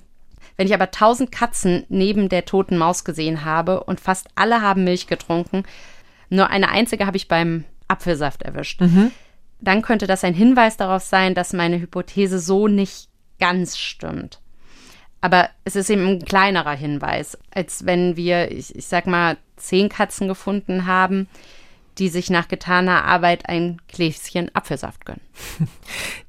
[0.56, 4.84] Wenn ich aber tausend Katzen neben der toten Maus gesehen habe und fast alle haben
[4.84, 5.64] Milch getrunken,
[6.30, 8.80] nur eine einzige habe ich beim Apfelsaft erwischt.
[8.82, 9.12] Mhm.
[9.60, 14.40] Dann könnte das ein Hinweis darauf sein, dass meine Hypothese so nicht ganz stimmt.
[15.22, 19.90] Aber es ist eben ein kleinerer Hinweis, als wenn wir, ich, ich sag mal, zehn
[19.90, 21.28] Katzen gefunden haben,
[21.98, 25.22] die sich nach getaner Arbeit ein Gläschen Apfelsaft gönnen.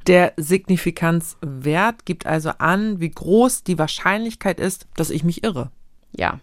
[0.09, 5.71] Der Signifikanzwert gibt also an, wie groß die Wahrscheinlichkeit ist, dass ich mich irre.
[6.11, 6.41] Ja,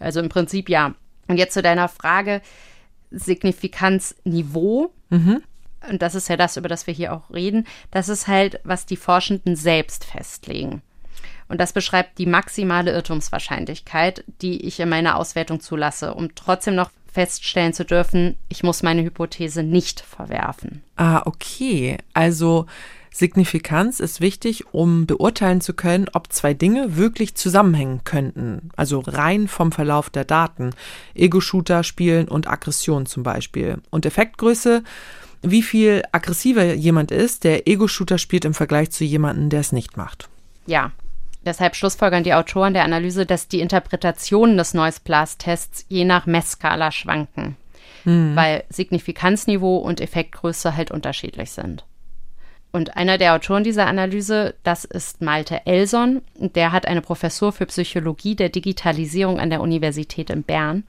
[0.00, 0.94] also im Prinzip ja.
[1.28, 2.42] Und jetzt zu deiner Frage,
[3.10, 4.92] Signifikanzniveau.
[5.10, 5.42] Mhm.
[5.88, 7.66] Und das ist ja das, über das wir hier auch reden.
[7.90, 10.82] Das ist halt, was die Forschenden selbst festlegen.
[11.48, 16.90] Und das beschreibt die maximale Irrtumswahrscheinlichkeit, die ich in meiner Auswertung zulasse, um trotzdem noch
[17.16, 20.82] feststellen zu dürfen, ich muss meine Hypothese nicht verwerfen.
[20.96, 21.96] Ah, okay.
[22.12, 22.66] Also
[23.18, 28.70] Signifikanz ist wichtig, um beurteilen zu können, ob zwei Dinge wirklich zusammenhängen könnten.
[28.76, 30.70] Also rein vom Verlauf der Daten.
[31.14, 33.78] Ego-Shooter spielen und Aggression zum Beispiel.
[33.90, 34.82] Und Effektgröße,
[35.42, 39.96] wie viel aggressiver jemand ist, der Ego-Shooter spielt im Vergleich zu jemandem, der es nicht
[39.96, 40.28] macht.
[40.66, 40.92] Ja,
[41.46, 46.26] Deshalb schlussfolgern die Autoren der Analyse, dass die Interpretationen des Noise Blast Tests je nach
[46.26, 47.56] Messskala schwanken,
[48.04, 48.34] mhm.
[48.34, 51.84] weil Signifikanzniveau und Effektgröße halt unterschiedlich sind.
[52.72, 56.20] Und einer der Autoren dieser Analyse, das ist Malte Elson.
[56.38, 60.84] Der hat eine Professur für Psychologie der Digitalisierung an der Universität in Bern.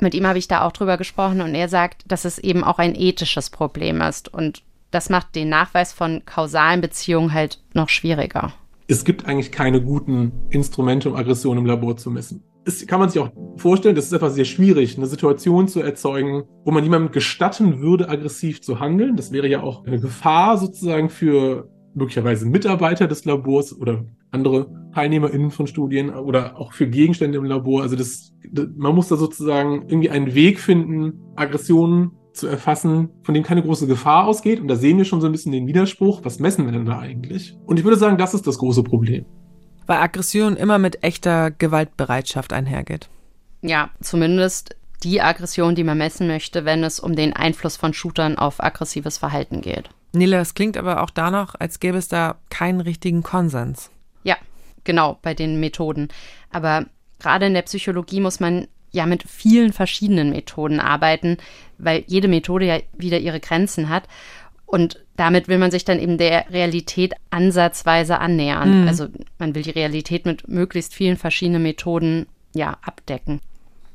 [0.00, 2.78] Mit ihm habe ich da auch drüber gesprochen und er sagt, dass es eben auch
[2.78, 4.32] ein ethisches Problem ist.
[4.32, 8.52] Und das macht den Nachweis von kausalen Beziehungen halt noch schwieriger
[8.86, 12.42] es gibt eigentlich keine guten Instrumente, um Aggression im Labor zu messen.
[12.64, 16.44] Das kann man sich auch vorstellen, das ist etwas sehr schwierig, eine Situation zu erzeugen,
[16.64, 19.16] wo man jemandem gestatten würde, aggressiv zu handeln.
[19.16, 25.50] Das wäre ja auch eine Gefahr sozusagen für möglicherweise Mitarbeiter des Labors oder andere TeilnehmerInnen
[25.50, 27.82] von Studien oder auch für Gegenstände im Labor.
[27.82, 33.34] Also das, das man muss da sozusagen irgendwie einen Weg finden, Aggressionen zu erfassen, von
[33.34, 34.60] dem keine große Gefahr ausgeht.
[34.60, 36.20] Und da sehen wir schon so ein bisschen den Widerspruch.
[36.24, 37.56] Was messen wir denn da eigentlich?
[37.64, 39.24] Und ich würde sagen, das ist das große Problem.
[39.86, 43.08] Weil Aggression immer mit echter Gewaltbereitschaft einhergeht.
[43.62, 48.38] Ja, zumindest die Aggression, die man messen möchte, wenn es um den Einfluss von Shootern
[48.38, 49.90] auf aggressives Verhalten geht.
[50.12, 53.90] Nila, es klingt aber auch danach, als gäbe es da keinen richtigen Konsens.
[54.22, 54.36] Ja,
[54.84, 56.08] genau, bei den Methoden.
[56.50, 56.86] Aber
[57.18, 61.36] gerade in der Psychologie muss man ja mit vielen verschiedenen Methoden arbeiten,
[61.78, 64.04] weil jede Methode ja wieder ihre Grenzen hat.
[64.66, 68.82] Und damit will man sich dann eben der Realität ansatzweise annähern.
[68.82, 68.88] Mhm.
[68.88, 73.40] Also man will die Realität mit möglichst vielen verschiedenen Methoden ja abdecken.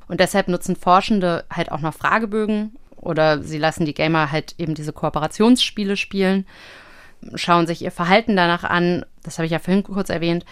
[0.08, 4.76] Und deshalb nutzen Forschende halt auch noch Fragebögen oder sie lassen die Gamer halt eben
[4.76, 6.46] diese Kooperationsspiele spielen,
[7.36, 9.06] schauen sich ihr Verhalten danach an.
[9.24, 10.46] Das habe ich ja vorhin kurz erwähnt.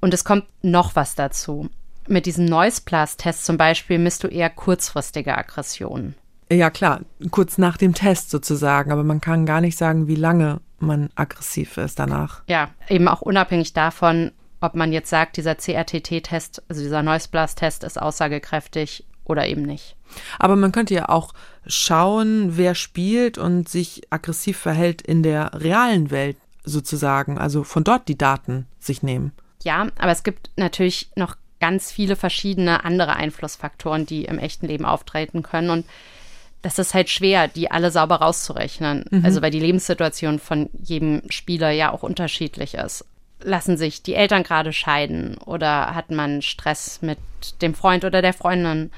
[0.00, 1.68] Und es kommt noch was dazu.
[2.06, 6.14] Mit diesem Noise Plus Test zum Beispiel misst du eher kurzfristige Aggressionen.
[6.50, 10.60] Ja, klar, kurz nach dem Test sozusagen, aber man kann gar nicht sagen, wie lange
[10.78, 12.42] man aggressiv ist danach.
[12.48, 17.84] Ja, eben auch unabhängig davon, ob man jetzt sagt, dieser CRTT-Test, also dieser Noise Blast-Test
[17.84, 19.96] ist aussagekräftig oder eben nicht.
[20.38, 21.32] Aber man könnte ja auch
[21.66, 28.08] schauen, wer spielt und sich aggressiv verhält in der realen Welt sozusagen, also von dort
[28.08, 29.32] die Daten sich nehmen.
[29.62, 34.84] Ja, aber es gibt natürlich noch ganz viele verschiedene andere Einflussfaktoren, die im echten Leben
[34.84, 35.86] auftreten können und
[36.66, 39.04] das ist halt schwer, die alle sauber rauszurechnen.
[39.08, 39.24] Mhm.
[39.24, 43.04] Also weil die Lebenssituation von jedem Spieler ja auch unterschiedlich ist.
[43.40, 47.18] Lassen sich die Eltern gerade scheiden oder hat man Stress mit
[47.62, 48.90] dem Freund oder der Freundin?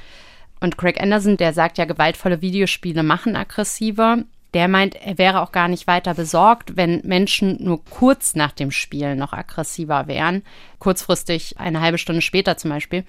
[0.61, 4.17] Und Craig Anderson, der sagt ja, gewaltvolle Videospiele machen aggressiver.
[4.55, 8.71] Der meint, er wäre auch gar nicht weiter besorgt, wenn Menschen nur kurz nach dem
[8.71, 10.43] Spiel noch aggressiver wären.
[10.79, 13.05] Kurzfristig, eine halbe Stunde später zum Beispiel.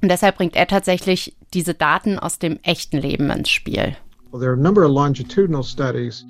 [0.00, 3.96] Und deshalb bringt er tatsächlich diese Daten aus dem echten Leben ins Spiel.
[4.30, 6.24] Well, there are a number of longitudinal studies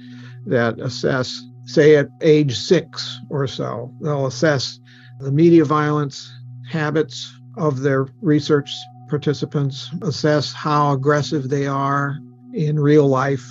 [0.46, 4.81] that assess, say at age six or so, they'll assess
[5.20, 6.31] the media violence
[6.70, 8.70] habits of their research
[9.09, 12.18] participants, assess how aggressive they are
[12.54, 13.44] in real life.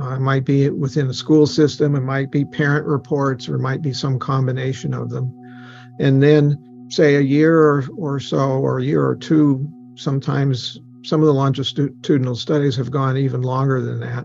[0.00, 3.60] Uh, it might be within a school system, it might be parent reports, or it
[3.60, 5.32] might be some combination of them.
[6.00, 6.58] And then
[6.94, 11.34] say a year or, or so, or a year or two, sometimes some of the
[11.34, 14.24] longitudinal studies have gone even longer than that.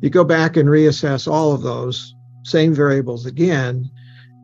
[0.00, 3.90] You go back and reassess all of those same variables again.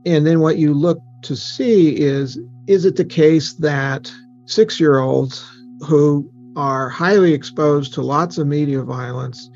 [0.07, 4.13] And then what you look to see is is it the case that
[4.47, 5.45] six year olds
[5.87, 9.51] who are highly exposed to lots of media violence,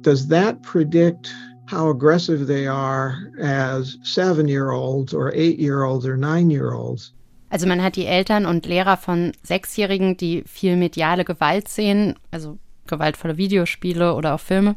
[0.00, 1.32] does that predict
[1.66, 6.72] how aggressive they are as seven year olds or eight year olds or nine year
[6.72, 7.12] olds?
[7.50, 12.58] Also man hat die Eltern und Lehrer von Sechsjährigen, die viel mediale Gewalt sehen, also
[12.86, 14.76] gewaltvolle Videospiele oder auch Filme,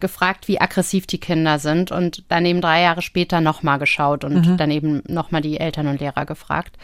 [0.00, 4.46] gefragt, wie aggressiv die Kinder sind und dann eben drei Jahre später nochmal geschaut und
[4.46, 4.56] mhm.
[4.56, 6.76] dann eben nochmal die Eltern und Lehrer gefragt.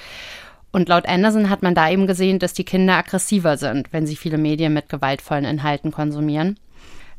[0.72, 4.16] Und laut Anderson hat man da eben gesehen, dass die Kinder aggressiver sind, wenn sie
[4.16, 6.58] viele Medien mit gewaltvollen Inhalten konsumieren.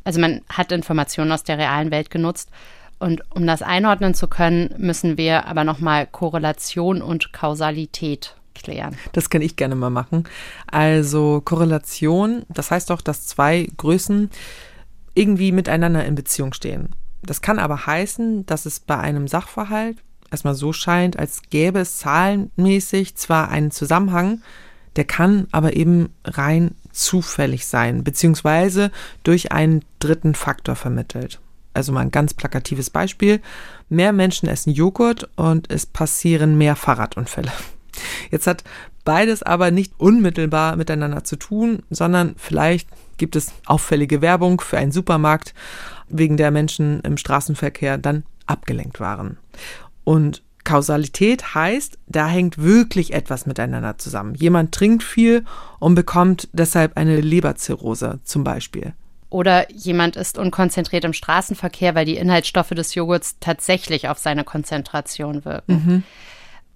[0.04, 2.50] Also man hat Informationen aus der realen Welt genutzt
[3.02, 8.96] und um das einordnen zu können, müssen wir aber nochmal Korrelation und Kausalität klären.
[9.14, 10.26] Das kann ich gerne mal machen.
[10.68, 14.30] Also Korrelation, das heißt doch, dass zwei Größen
[15.16, 16.90] irgendwie miteinander in Beziehung stehen.
[17.24, 19.98] Das kann aber heißen, dass es bei einem Sachverhalt
[20.30, 24.42] erstmal so scheint, als gäbe es zahlenmäßig zwar einen Zusammenhang,
[24.96, 28.92] der kann aber eben rein zufällig sein, beziehungsweise
[29.24, 31.40] durch einen dritten Faktor vermittelt
[31.74, 33.42] also mal ein ganz plakatives Beispiel.
[33.90, 37.52] Mehr Menschen essen Joghurt und es passieren mehr Fahrradunfälle.
[38.30, 38.64] Jetzt hat
[39.04, 44.92] beides aber nicht unmittelbar miteinander zu tun, sondern vielleicht gibt es auffällige Werbung für einen
[44.92, 45.54] Supermarkt,
[46.10, 49.38] wegen der Menschen im Straßenverkehr dann abgelenkt waren.
[50.04, 54.36] Und Kausalität heißt, da hängt wirklich etwas miteinander zusammen.
[54.36, 55.46] Jemand trinkt viel
[55.80, 58.94] und bekommt deshalb eine Leberzirrhose zum Beispiel.
[59.32, 65.46] Oder jemand ist unkonzentriert im Straßenverkehr, weil die Inhaltsstoffe des Joghurts tatsächlich auf seine Konzentration
[65.46, 65.74] wirken.
[65.74, 66.04] Mhm.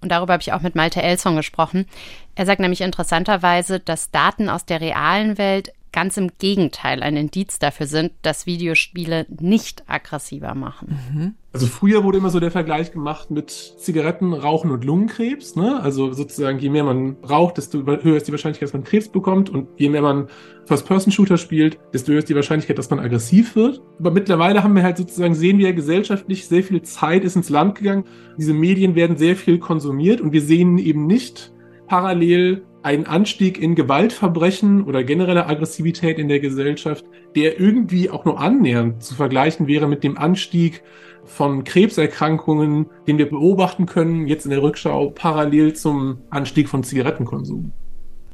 [0.00, 1.86] Und darüber habe ich auch mit Malte Elson gesprochen.
[2.34, 7.58] Er sagt nämlich interessanterweise, dass Daten aus der realen Welt ganz im Gegenteil ein Indiz
[7.58, 10.98] dafür sind, dass Videospiele nicht aggressiver machen.
[11.10, 11.34] Mhm.
[11.54, 15.56] Also früher wurde immer so der Vergleich gemacht mit Zigaretten, Rauchen und Lungenkrebs.
[15.56, 15.80] Ne?
[15.82, 19.48] Also sozusagen, je mehr man raucht, desto höher ist die Wahrscheinlichkeit, dass man Krebs bekommt.
[19.48, 20.28] Und je mehr man
[20.66, 23.80] First-Person-Shooter spielt, desto höher ist die Wahrscheinlichkeit, dass man aggressiv wird.
[23.98, 27.76] Aber mittlerweile haben wir halt sozusagen, sehen wir gesellschaftlich, sehr viel Zeit ist ins Land
[27.76, 28.04] gegangen.
[28.36, 31.54] Diese Medien werden sehr viel konsumiert und wir sehen eben nicht
[31.86, 38.38] parallel ein Anstieg in Gewaltverbrechen oder generelle Aggressivität in der Gesellschaft, der irgendwie auch nur
[38.38, 40.84] annähernd zu vergleichen wäre mit dem Anstieg
[41.24, 47.72] von Krebserkrankungen, den wir beobachten können, jetzt in der Rückschau parallel zum Anstieg von Zigarettenkonsum.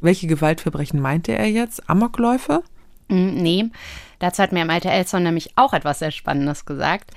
[0.02, 1.88] Welche Gewaltverbrechen meinte er jetzt?
[1.88, 2.62] Amokläufe?
[3.08, 3.70] Mm, nee,
[4.18, 7.12] dazu hat mir Malte Elson nämlich auch etwas sehr Spannendes gesagt.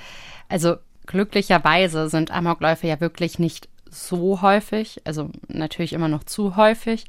[0.48, 7.06] Also glücklicherweise sind Amokläufe ja wirklich nicht so häufig, also natürlich immer noch zu häufig,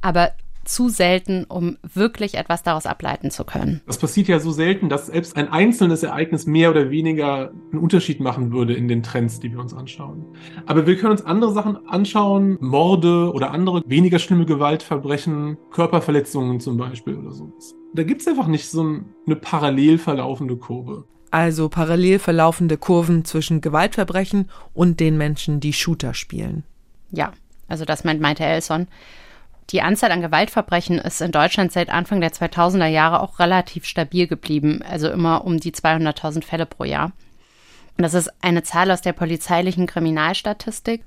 [0.00, 0.32] aber
[0.68, 3.80] zu selten, um wirklich etwas daraus ableiten zu können.
[3.86, 8.20] Das passiert ja so selten, dass selbst ein einzelnes Ereignis mehr oder weniger einen Unterschied
[8.20, 10.26] machen würde in den Trends, die wir uns anschauen.
[10.66, 16.76] Aber wir können uns andere Sachen anschauen, Morde oder andere weniger schlimme Gewaltverbrechen, Körperverletzungen zum
[16.76, 17.74] Beispiel oder sowas.
[17.94, 18.82] Da gibt es einfach nicht so
[19.26, 21.06] eine parallel verlaufende Kurve.
[21.30, 26.64] Also parallel verlaufende Kurven zwischen Gewaltverbrechen und den Menschen, die Shooter spielen.
[27.10, 27.32] Ja,
[27.68, 28.88] also das meint meinte Elson.
[29.70, 34.26] Die Anzahl an Gewaltverbrechen ist in Deutschland seit Anfang der 2000er Jahre auch relativ stabil
[34.26, 37.12] geblieben, also immer um die 200.000 Fälle pro Jahr.
[37.98, 41.04] Das ist eine Zahl aus der polizeilichen Kriminalstatistik.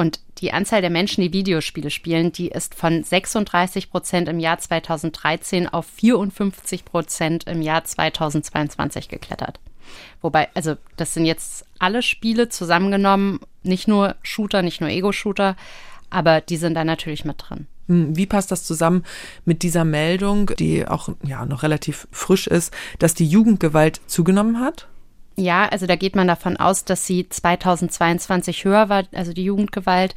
[0.00, 4.58] Und die Anzahl der Menschen, die Videospiele spielen, die ist von 36 Prozent im Jahr
[4.58, 9.60] 2013 auf 54 Prozent im Jahr 2022 geklettert.
[10.22, 15.54] Wobei, also das sind jetzt alle Spiele zusammengenommen, nicht nur Shooter, nicht nur Ego-Shooter,
[16.08, 17.66] aber die sind da natürlich mit drin.
[17.88, 19.04] Hm, wie passt das zusammen
[19.44, 24.86] mit dieser Meldung, die auch ja noch relativ frisch ist, dass die Jugendgewalt zugenommen hat?
[25.36, 30.14] Ja, also da geht man davon aus, dass sie 2022 höher war, also die Jugendgewalt,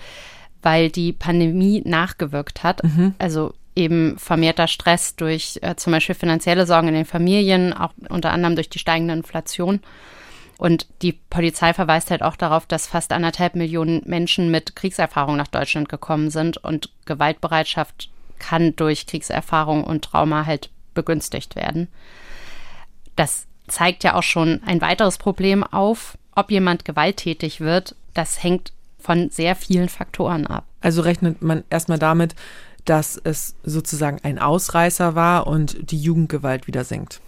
[0.61, 2.83] weil die Pandemie nachgewirkt hat.
[2.83, 3.15] Mhm.
[3.19, 8.31] Also eben vermehrter Stress durch äh, zum Beispiel finanzielle Sorgen in den Familien, auch unter
[8.31, 9.79] anderem durch die steigende Inflation.
[10.57, 15.47] Und die Polizei verweist halt auch darauf, dass fast anderthalb Millionen Menschen mit Kriegserfahrung nach
[15.47, 18.09] Deutschland gekommen sind und Gewaltbereitschaft
[18.39, 21.87] kann durch Kriegserfahrung und Trauma halt begünstigt werden.
[23.15, 27.95] Das zeigt ja auch schon ein weiteres Problem auf, ob jemand gewalttätig wird.
[28.13, 30.65] Das hängt von sehr vielen Faktoren ab.
[30.81, 32.35] Also rechnet man erstmal damit,
[32.85, 37.21] dass es sozusagen ein Ausreißer war und die Jugendgewalt wieder sinkt.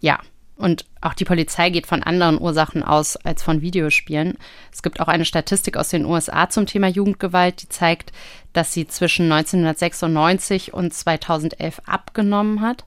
[0.00, 0.20] Ja,
[0.56, 4.38] und auch die Polizei geht von anderen Ursachen aus als von Videospielen.
[4.72, 8.12] Es gibt auch eine Statistik aus den USA zum Thema Jugendgewalt, die zeigt,
[8.52, 12.84] dass sie zwischen 1996 und 2011 abgenommen hat,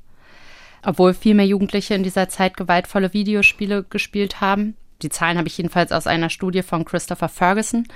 [0.85, 4.75] obwohl viel mehr Jugendliche in dieser Zeit gewaltvolle Videospiele gespielt haben.
[5.01, 7.87] Die Zahlen habe ich jedenfalls aus einer Studie von Christopher Ferguson.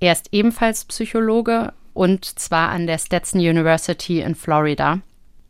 [0.00, 5.00] Er ist ebenfalls Psychologe und zwar an der Stetson University in Florida.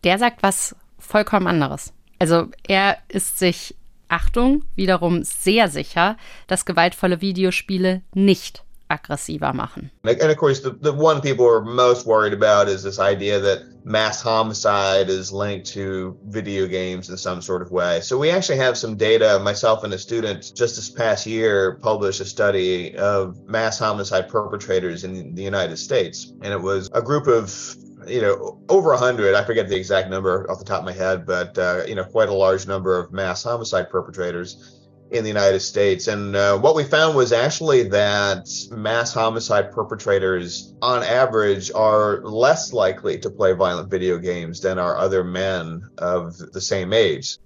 [0.05, 1.93] Der sagt was vollkommen anderes.
[2.19, 3.75] Also er ist sich,
[4.09, 6.17] Achtung, wiederum sehr sicher,
[6.47, 9.91] dass gewaltvolle Videospiele nicht aggressiver machen.
[10.05, 13.85] And of course, the, the one people are most worried about is this idea that
[13.85, 18.01] mass homicide is linked to video games in some sort of way.
[18.01, 19.39] So we actually have some data.
[19.43, 25.05] Myself and a student just this past year published a study of mass homicide perpetrators
[25.05, 27.77] in the United States, and it was a group of
[28.07, 31.27] you know, over 100, I forget the exact number off the top of my head,
[31.27, 35.61] but, uh, you know, quite a large number of mass homicide perpetrators in the United
[35.61, 36.09] States.
[36.09, 42.73] And uh, what we found was actually that mass homicide perpetrators, on average, are less
[42.73, 47.39] likely to play violent video games than are other men of the same age.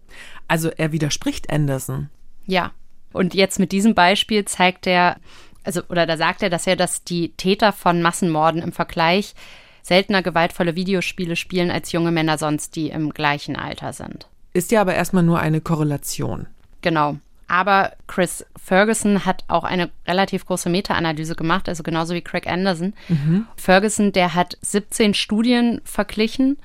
[0.49, 2.11] Also er widerspricht Anderson.
[2.47, 2.73] Ja.
[3.13, 5.17] Und jetzt mit diesem Beispiel zeigt er,
[5.65, 9.35] also, oder da sagt er, dass er, dass die Täter von Massenmorden im Vergleich
[9.83, 14.29] seltener gewaltvolle Videospiele spielen als junge Männer sonst, die im gleichen Alter sind.
[14.53, 16.47] Ist ja aber erstmal nur eine Korrelation.
[16.83, 17.17] Genau.
[17.51, 22.95] Aber Chris Ferguson hat auch eine relativ große Meta-Analyse gemacht, also genauso wie Craig Anderson.
[23.09, 23.45] Mhm.
[23.57, 26.59] Ferguson, der hat 17 Studien verglichen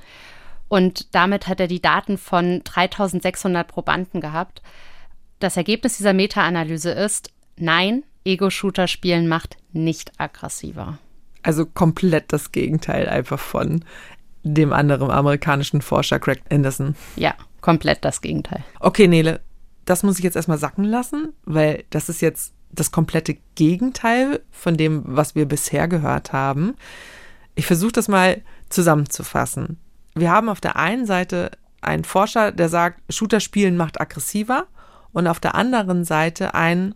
[0.67, 4.61] und damit hat er die Daten von 3600 Probanden gehabt.
[5.39, 10.99] Das Ergebnis dieser Meta-Analyse ist, nein, Ego-Shooter-Spielen macht nicht aggressiver.
[11.41, 13.83] Also komplett das Gegenteil einfach von
[14.43, 16.95] dem anderen amerikanischen Forscher Craig Anderson.
[17.15, 18.63] Ja, komplett das Gegenteil.
[18.79, 19.41] Okay, Nele,
[19.85, 24.77] das muss ich jetzt erstmal sacken lassen, weil das ist jetzt das komplette Gegenteil von
[24.77, 26.75] dem, was wir bisher gehört haben.
[27.55, 29.79] Ich versuche das mal zusammenzufassen.
[30.13, 34.67] Wir haben auf der einen Seite einen Forscher, der sagt, Shooter-Spielen macht aggressiver
[35.13, 36.95] und auf der anderen Seite einen,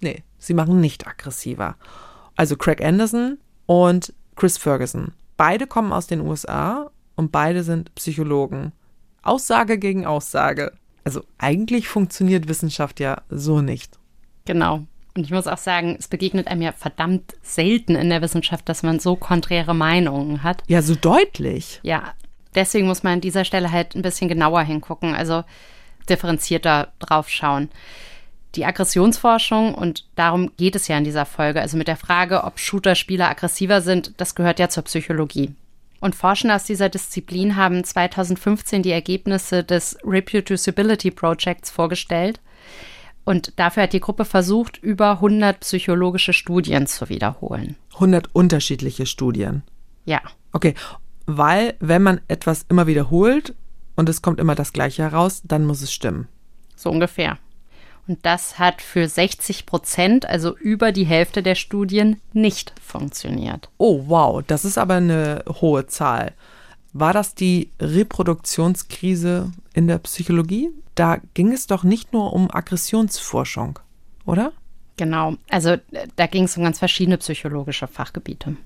[0.00, 1.76] nee, sie machen nicht aggressiver.
[2.36, 5.12] Also Craig Anderson und Chris Ferguson.
[5.36, 8.72] Beide kommen aus den USA und beide sind Psychologen.
[9.22, 10.72] Aussage gegen Aussage.
[11.08, 13.98] Also eigentlich funktioniert Wissenschaft ja so nicht.
[14.44, 14.84] Genau.
[15.16, 18.82] Und ich muss auch sagen, es begegnet einem ja verdammt selten in der Wissenschaft, dass
[18.82, 20.62] man so konträre Meinungen hat.
[20.66, 21.80] Ja, so deutlich.
[21.82, 22.12] Ja,
[22.54, 25.44] deswegen muss man an dieser Stelle halt ein bisschen genauer hingucken, also
[26.10, 27.70] differenzierter drauf schauen.
[28.54, 32.58] Die Aggressionsforschung, und darum geht es ja in dieser Folge, also mit der Frage, ob
[32.58, 35.54] Shooter-Spieler aggressiver sind, das gehört ja zur Psychologie.
[36.00, 42.40] Und Forschende aus dieser Disziplin haben 2015 die Ergebnisse des Reproducibility Projects vorgestellt.
[43.24, 47.76] Und dafür hat die Gruppe versucht, über 100 psychologische Studien zu wiederholen.
[47.94, 49.62] 100 unterschiedliche Studien.
[50.04, 50.22] Ja.
[50.52, 50.74] Okay,
[51.26, 53.54] weil wenn man etwas immer wiederholt
[53.96, 56.28] und es kommt immer das Gleiche heraus, dann muss es stimmen.
[56.74, 57.38] So ungefähr.
[58.08, 63.68] Und das hat für 60 Prozent, also über die Hälfte der Studien, nicht funktioniert.
[63.76, 66.32] Oh, wow, das ist aber eine hohe Zahl.
[66.94, 70.70] War das die Reproduktionskrise in der Psychologie?
[70.94, 73.78] Da ging es doch nicht nur um Aggressionsforschung,
[74.24, 74.52] oder?
[74.96, 75.76] Genau, also
[76.16, 78.56] da ging es um ganz verschiedene psychologische Fachgebiete.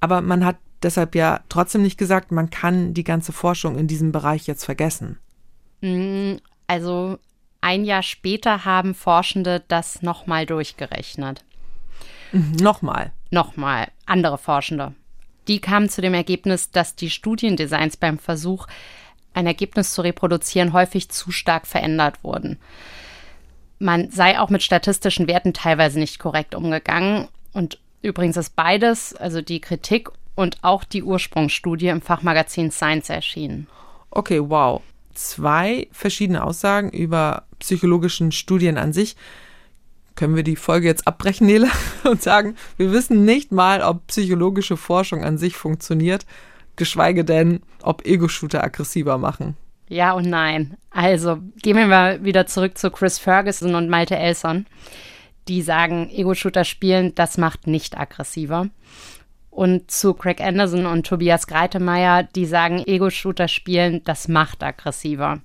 [0.00, 4.12] Aber man hat deshalb ja trotzdem nicht gesagt, man kann die ganze Forschung in diesem
[4.12, 5.18] Bereich jetzt vergessen.
[5.80, 6.34] Mm,
[6.66, 7.18] also
[7.64, 11.42] ein Jahr später haben Forschende das nochmal durchgerechnet.
[12.30, 13.10] Mhm, nochmal.
[13.30, 13.88] Nochmal.
[14.04, 14.92] Andere Forschende.
[15.48, 18.66] Die kamen zu dem Ergebnis, dass die Studiendesigns beim Versuch,
[19.32, 22.58] ein Ergebnis zu reproduzieren, häufig zu stark verändert wurden.
[23.78, 27.28] Man sei auch mit statistischen Werten teilweise nicht korrekt umgegangen.
[27.54, 33.68] Und übrigens ist beides, also die Kritik und auch die Ursprungsstudie im Fachmagazin Science erschienen.
[34.10, 34.82] Okay, wow
[35.14, 39.16] zwei verschiedene Aussagen über psychologischen Studien an sich.
[40.16, 41.68] Können wir die Folge jetzt abbrechen, Nele,
[42.04, 46.26] und sagen, wir wissen nicht mal, ob psychologische Forschung an sich funktioniert,
[46.76, 49.56] geschweige denn, ob Ego-Shooter aggressiver machen.
[49.88, 50.76] Ja und nein.
[50.90, 54.66] Also gehen wir mal wieder zurück zu Chris Ferguson und Malte Elson.
[55.48, 58.68] Die sagen, Ego-Shooter spielen, das macht nicht aggressiver.
[59.50, 65.40] Und zu Craig Anderson und Tobias Greitemeyer, die sagen, Ego-Shooter spielen, das macht aggressiver.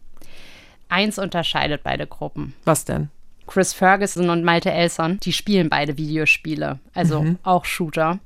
[0.90, 2.54] Eins unterscheidet beide Gruppen.
[2.66, 3.10] Was denn?
[3.48, 7.40] Chris Ferguson und Malte Elson, die spielen beide Videospiele, also mhm.
[7.44, 8.20] auch Shooter.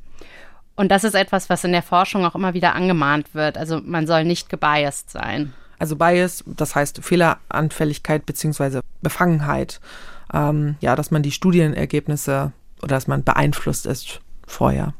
[0.76, 3.58] Und das ist etwas, was in der Forschung auch immer wieder angemahnt wird.
[3.58, 5.54] Also man soll nicht gebiased sein.
[5.80, 8.80] Also Bias, das heißt Fehleranfälligkeit bzw.
[9.02, 9.80] Befangenheit.
[10.34, 14.94] Ähm, ja, dass man die Studienergebnisse oder dass man beeinflusst ist vorher.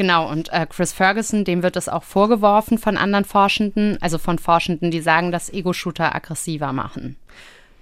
[0.00, 4.38] Genau, und äh, Chris Ferguson, dem wird es auch vorgeworfen von anderen Forschenden, also von
[4.38, 7.16] Forschenden, die sagen, dass Ego-Shooter aggressiver machen.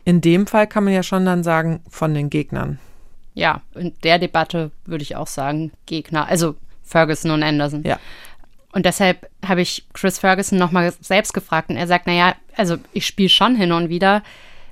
[0.04, 2.80] In dem Fall kann man ja schon dann sagen, von den Gegnern.
[3.34, 7.84] Ja, in der Debatte würde ich auch sagen, Gegner, also Ferguson und Anderson.
[7.84, 8.00] Ja.
[8.72, 13.06] Und deshalb habe ich Chris Ferguson nochmal selbst gefragt und er sagt, naja, also ich
[13.06, 14.24] spiele schon hin und wieder,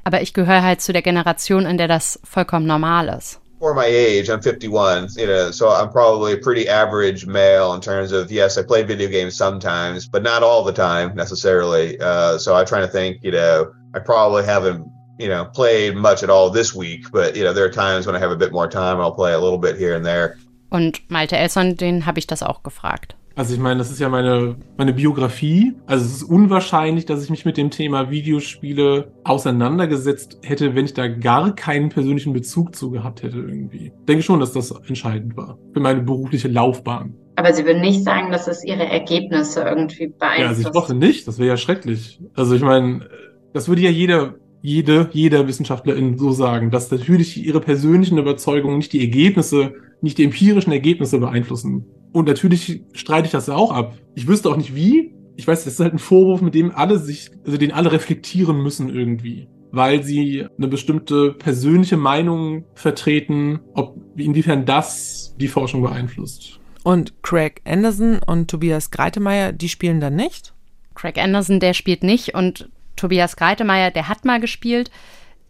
[0.02, 3.40] aber ich gehöre halt zu der Generation, in der das vollkommen normal ist.
[3.58, 7.80] For my age, I'm 51, you know, so I'm probably a pretty average male in
[7.80, 11.98] terms of, yes, I play video games sometimes, but not all the time necessarily.
[11.98, 14.86] Uh, so I try to think, you know, I probably haven't,
[15.18, 18.14] you know, played much at all this week, but, you know, there are times when
[18.14, 20.36] I have a bit more time, I'll play a little bit here and there.
[20.70, 23.14] Und Malte Elson, den habe ich das auch gefragt.
[23.36, 25.74] Also ich meine, das ist ja meine, meine Biografie.
[25.84, 30.94] Also es ist unwahrscheinlich, dass ich mich mit dem Thema Videospiele auseinandergesetzt hätte, wenn ich
[30.94, 33.88] da gar keinen persönlichen Bezug zu gehabt hätte irgendwie.
[33.88, 37.14] Ich denke schon, dass das entscheidend war für meine berufliche Laufbahn.
[37.36, 40.40] Aber Sie würden nicht sagen, dass es Ihre Ergebnisse irgendwie beeinflusst?
[40.40, 41.28] Ja, also ich hoffe nicht.
[41.28, 42.18] Das wäre ja schrecklich.
[42.32, 43.06] Also ich meine,
[43.52, 48.92] das würde ja jeder jede, jeder Wissenschaftlerin so sagen, dass natürlich ihre persönlichen Überzeugungen nicht
[48.92, 53.98] die Ergebnisse, nicht die empirischen Ergebnisse beeinflussen und natürlich streite ich das auch ab.
[54.14, 55.12] Ich wüsste auch nicht wie.
[55.36, 58.62] Ich weiß, das ist halt ein Vorwurf, mit dem alle sich, also den alle reflektieren
[58.62, 59.48] müssen irgendwie.
[59.70, 66.58] Weil sie eine bestimmte persönliche Meinung vertreten, ob, inwiefern das die Forschung beeinflusst.
[66.84, 70.54] Und Craig Anderson und Tobias Greitemeyer, die spielen dann nicht?
[70.94, 74.90] Craig Anderson, der spielt nicht und Tobias Greitemeyer, der hat mal gespielt.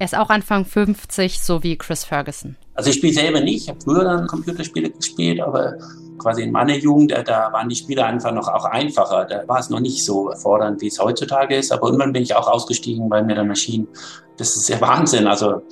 [0.00, 2.56] Er ist auch Anfang 50, so wie Chris Ferguson.
[2.76, 3.62] Also ich spiele selber nicht.
[3.62, 5.78] Ich habe früher dann Computerspiele gespielt, aber
[6.18, 9.24] quasi in meiner Jugend, da waren die Spiele einfach noch auch einfacher.
[9.24, 11.72] Da war es noch nicht so fordernd, wie es heutzutage ist.
[11.72, 13.88] Aber irgendwann bin ich auch ausgestiegen, weil mir dann erschien,
[14.36, 15.26] das ist ja Wahnsinn.
[15.26, 15.62] Also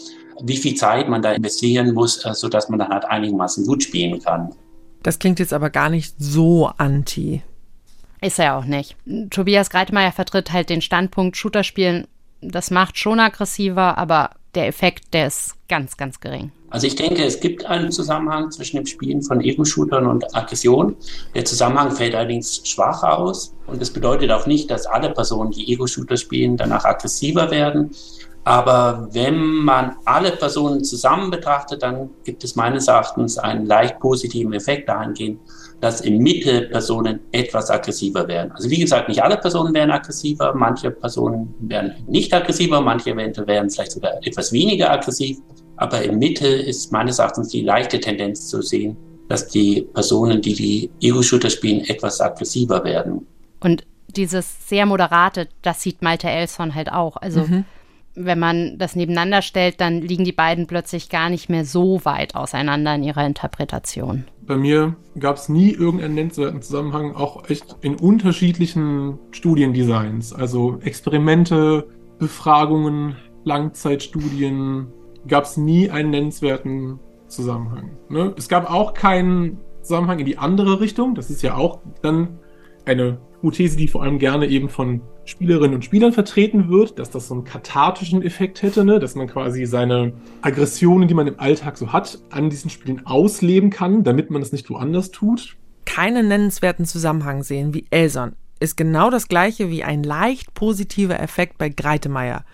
[0.42, 4.20] wie viel Zeit man da investieren muss, äh, sodass man dann halt einigermaßen gut spielen
[4.20, 4.54] kann.
[5.02, 7.42] Das klingt jetzt aber gar nicht so anti.
[8.20, 8.96] Ist er auch nicht.
[9.28, 12.06] Tobias Greitmeier vertritt halt den Standpunkt, Shooterspielen,
[12.40, 16.52] das macht schon aggressiver, aber der Effekt, der ist ganz, ganz gering.
[16.74, 20.96] Also ich denke, es gibt einen Zusammenhang zwischen dem Spielen von Ego-Shootern und Aggression.
[21.32, 25.72] Der Zusammenhang fällt allerdings schwach aus und das bedeutet auch nicht, dass alle Personen, die
[25.72, 27.92] Ego-Shooter spielen, danach aggressiver werden.
[28.42, 34.52] Aber wenn man alle Personen zusammen betrachtet, dann gibt es meines Erachtens einen leicht positiven
[34.52, 35.38] Effekt dahingehend,
[35.80, 38.50] dass im Mitte Personen etwas aggressiver werden.
[38.50, 43.46] Also wie gesagt, nicht alle Personen werden aggressiver, manche Personen werden nicht aggressiver, manche eventuell
[43.46, 45.38] werden vielleicht sogar etwas weniger aggressiv.
[45.76, 48.96] Aber in Mitte ist meines Erachtens die leichte Tendenz zu sehen,
[49.28, 53.26] dass die Personen, die die Ego-Shooter spielen, etwas aggressiver werden.
[53.60, 57.16] Und dieses sehr moderate, das sieht Malte Elson halt auch.
[57.16, 57.64] Also mhm.
[58.14, 62.34] wenn man das nebeneinander stellt, dann liegen die beiden plötzlich gar nicht mehr so weit
[62.34, 64.24] auseinander in ihrer Interpretation.
[64.46, 70.32] Bei mir gab es nie irgendeinen nennenswerten Zusammenhang, auch echt in unterschiedlichen Studiendesigns.
[70.32, 74.92] Also Experimente, Befragungen, Langzeitstudien,
[75.28, 76.98] gab es nie einen nennenswerten
[77.28, 77.90] Zusammenhang.
[78.08, 78.34] Ne?
[78.36, 81.14] Es gab auch keinen Zusammenhang in die andere Richtung.
[81.14, 82.38] Das ist ja auch dann
[82.84, 87.28] eine Hypothese, die vor allem gerne eben von Spielerinnen und Spielern vertreten wird, dass das
[87.28, 88.98] so einen kathartischen Effekt hätte, ne?
[88.98, 90.12] dass man quasi seine
[90.42, 94.52] Aggressionen, die man im Alltag so hat, an diesen Spielen ausleben kann, damit man es
[94.52, 95.56] nicht woanders tut.
[95.86, 101.58] Keinen nennenswerten Zusammenhang sehen wie Elson ist genau das gleiche wie ein leicht positiver Effekt
[101.58, 102.44] bei Greitemeyer.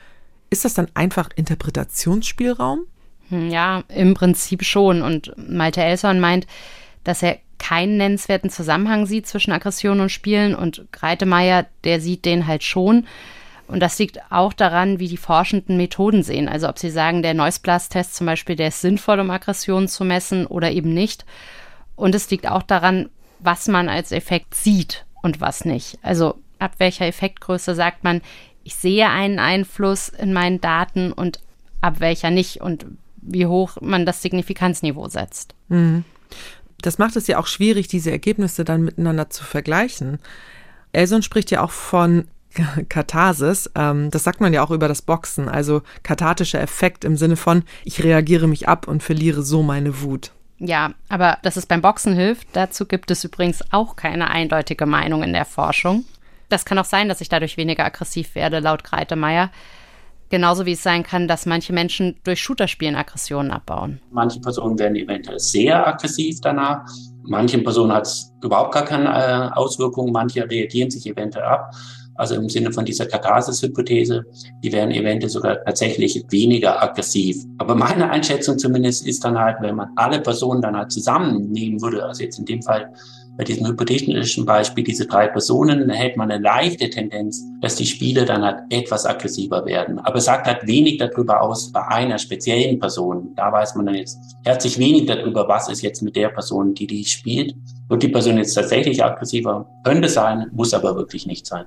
[0.50, 2.80] Ist das dann einfach Interpretationsspielraum?
[3.28, 5.02] Hm, ja, im Prinzip schon.
[5.02, 6.46] Und Malte Elson meint,
[7.04, 12.46] dass er keinen nennenswerten Zusammenhang sieht zwischen Aggression und Spielen und Greitemeyer, der sieht den
[12.46, 13.06] halt schon.
[13.68, 16.48] Und das liegt auch daran, wie die Forschenden Methoden sehen.
[16.48, 20.46] Also ob sie sagen, der Noise-Blast-Test zum Beispiel, der ist sinnvoll, um Aggressionen zu messen
[20.46, 21.24] oder eben nicht.
[21.94, 25.98] Und es liegt auch daran, was man als Effekt sieht und was nicht.
[26.02, 28.22] Also ab welcher Effektgröße sagt man,
[28.70, 31.40] ich sehe einen Einfluss in meinen Daten und
[31.80, 35.56] ab welcher nicht und wie hoch man das Signifikanzniveau setzt.
[35.68, 36.04] Mhm.
[36.80, 40.20] Das macht es ja auch schwierig, diese Ergebnisse dann miteinander zu vergleichen.
[40.92, 42.28] Elson spricht ja auch von
[42.88, 43.68] Katharsis.
[43.74, 47.64] Ähm, das sagt man ja auch über das Boxen, also kathartischer Effekt im Sinne von,
[47.84, 50.30] ich reagiere mich ab und verliere so meine Wut.
[50.58, 55.24] Ja, aber dass es beim Boxen hilft, dazu gibt es übrigens auch keine eindeutige Meinung
[55.24, 56.04] in der Forschung.
[56.50, 59.50] Das kann auch sein, dass ich dadurch weniger aggressiv werde, laut Greitemeyer.
[60.30, 64.00] Genauso wie es sein kann, dass manche Menschen durch Shooterspielen Aggressionen abbauen.
[64.12, 66.84] Manche Personen werden eventuell sehr aggressiv danach.
[67.24, 70.12] Manchen Personen hat es überhaupt gar keine äh, Auswirkungen.
[70.12, 71.72] Manche reagieren sich eventuell ab.
[72.14, 74.24] Also im Sinne von dieser Katharsis-Hypothese,
[74.62, 77.42] die werden eventuell sogar tatsächlich weniger aggressiv.
[77.58, 82.04] Aber meine Einschätzung zumindest ist dann halt, wenn man alle Personen dann halt zusammennehmen würde,
[82.04, 82.92] also jetzt in dem Fall
[83.40, 87.86] bei diesem hypothetischen Beispiel diese drei Personen, dann hält man eine leichte Tendenz, dass die
[87.86, 89.98] Spiele dann halt etwas aggressiver werden.
[90.00, 93.32] Aber es sagt halt wenig darüber aus bei einer speziellen Person.
[93.36, 96.86] Da weiß man dann jetzt herzlich wenig darüber, was ist jetzt mit der Person, die
[96.86, 97.54] die spielt.
[97.88, 99.66] Wird die Person jetzt tatsächlich aggressiver?
[99.84, 101.64] Könnte sein, muss aber wirklich nicht sein.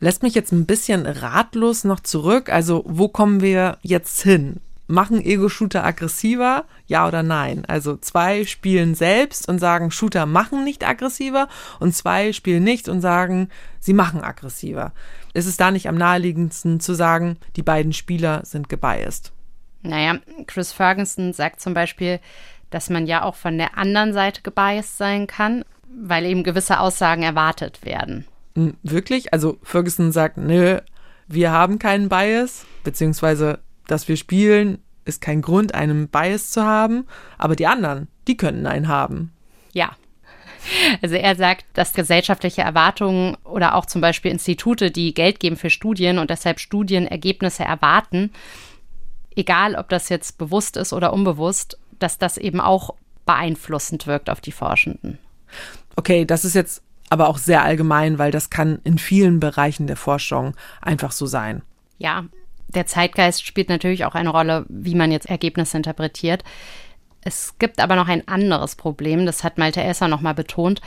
[0.00, 2.52] Lässt mich jetzt ein bisschen ratlos noch zurück.
[2.52, 4.60] Also, wo kommen wir jetzt hin?
[4.86, 6.64] Machen Ego-Shooter aggressiver?
[6.86, 7.64] Ja oder nein?
[7.66, 11.48] Also zwei spielen selbst und sagen, Shooter machen nicht aggressiver
[11.80, 13.48] und zwei spielen nicht und sagen,
[13.80, 14.92] sie machen aggressiver.
[15.32, 19.32] Ist es da nicht am naheliegendsten zu sagen, die beiden Spieler sind gebiased?
[19.82, 22.20] Naja, Chris Ferguson sagt zum Beispiel,
[22.70, 27.22] dass man ja auch von der anderen Seite gebiased sein kann, weil eben gewisse Aussagen
[27.22, 28.26] erwartet werden.
[28.54, 29.32] Hm, wirklich?
[29.32, 30.80] Also Ferguson sagt, nö,
[31.26, 37.06] wir haben keinen Bias, beziehungsweise, dass wir spielen, ist kein Grund, einen Bias zu haben,
[37.38, 39.32] aber die anderen, die könnten einen haben.
[39.72, 39.96] Ja.
[41.02, 45.68] Also er sagt, dass gesellschaftliche Erwartungen oder auch zum Beispiel Institute, die Geld geben für
[45.68, 48.32] Studien und deshalb Studienergebnisse erwarten,
[49.36, 52.94] egal ob das jetzt bewusst ist oder unbewusst, dass das eben auch
[53.26, 55.18] beeinflussend wirkt auf die Forschenden.
[55.96, 59.96] Okay, das ist jetzt aber auch sehr allgemein, weil das kann in vielen Bereichen der
[59.96, 61.62] Forschung einfach so sein.
[61.98, 62.24] Ja,
[62.74, 66.44] der Zeitgeist spielt natürlich auch eine Rolle, wie man jetzt Ergebnisse interpretiert.
[67.22, 70.80] Es gibt aber noch ein anderes Problem, das hat Malte Esser nochmal betont.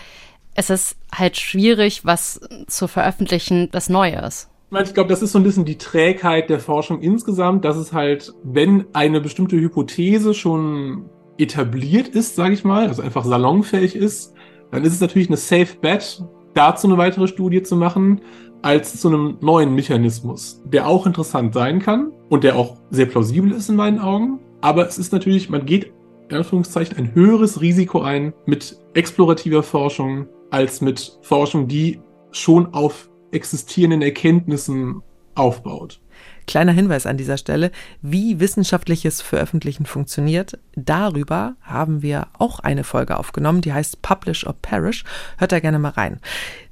[0.54, 4.50] Es ist halt schwierig, was zu veröffentlichen, das Neue ist.
[4.84, 8.34] Ich glaube, das ist so ein bisschen die Trägheit der Forschung insgesamt, dass es halt,
[8.44, 14.34] wenn eine bestimmte Hypothese schon etabliert ist, sage ich mal, also einfach salonfähig ist,
[14.72, 16.22] dann ist es natürlich eine Safe Bet,
[16.54, 18.22] dazu eine weitere Studie zu machen,
[18.68, 23.54] als zu einem neuen Mechanismus, der auch interessant sein kann und der auch sehr plausibel
[23.54, 24.40] ist in meinen Augen.
[24.60, 25.94] Aber es ist natürlich, man geht
[26.28, 32.02] in Anführungszeichen ein höheres Risiko ein mit explorativer Forschung als mit Forschung, die
[32.32, 35.02] schon auf existierenden Erkenntnissen
[35.36, 36.02] aufbaut.
[36.46, 40.60] Kleiner Hinweis an dieser Stelle, wie wissenschaftliches Veröffentlichen funktioniert.
[40.76, 45.06] Darüber haben wir auch eine Folge aufgenommen, die heißt Publish or Perish.
[45.38, 46.20] Hört da gerne mal rein.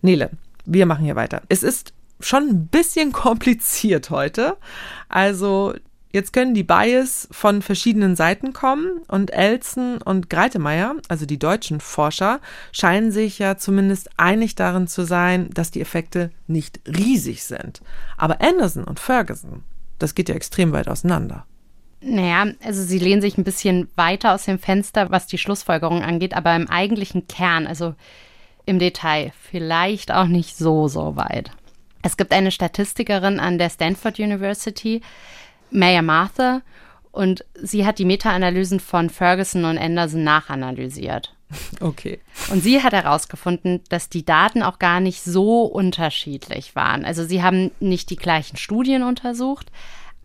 [0.01, 0.31] Nele,
[0.65, 1.41] wir machen hier weiter.
[1.49, 4.57] Es ist schon ein bisschen kompliziert heute.
[5.09, 5.73] Also
[6.15, 11.81] Jetzt können die Bias von verschiedenen Seiten kommen und Elson und Greitemeyer, also die deutschen
[11.81, 12.39] Forscher,
[12.71, 17.81] scheinen sich ja zumindest einig darin zu sein, dass die Effekte nicht riesig sind.
[18.15, 19.65] Aber Anderson und Ferguson,
[19.99, 21.45] das geht ja extrem weit auseinander.
[21.99, 26.33] Naja, also sie lehnen sich ein bisschen weiter aus dem Fenster, was die Schlussfolgerung angeht,
[26.33, 27.93] aber im eigentlichen Kern, also
[28.65, 31.51] im Detail, vielleicht auch nicht so, so weit.
[32.01, 35.01] Es gibt eine Statistikerin an der Stanford University,
[35.71, 36.61] Maya Martha,
[37.11, 41.33] und sie hat die Meta-Analysen von Ferguson und Anderson nachanalysiert.
[41.79, 42.19] Okay.
[42.51, 47.05] Und sie hat herausgefunden, dass die Daten auch gar nicht so unterschiedlich waren.
[47.05, 49.71] Also sie haben nicht die gleichen Studien untersucht,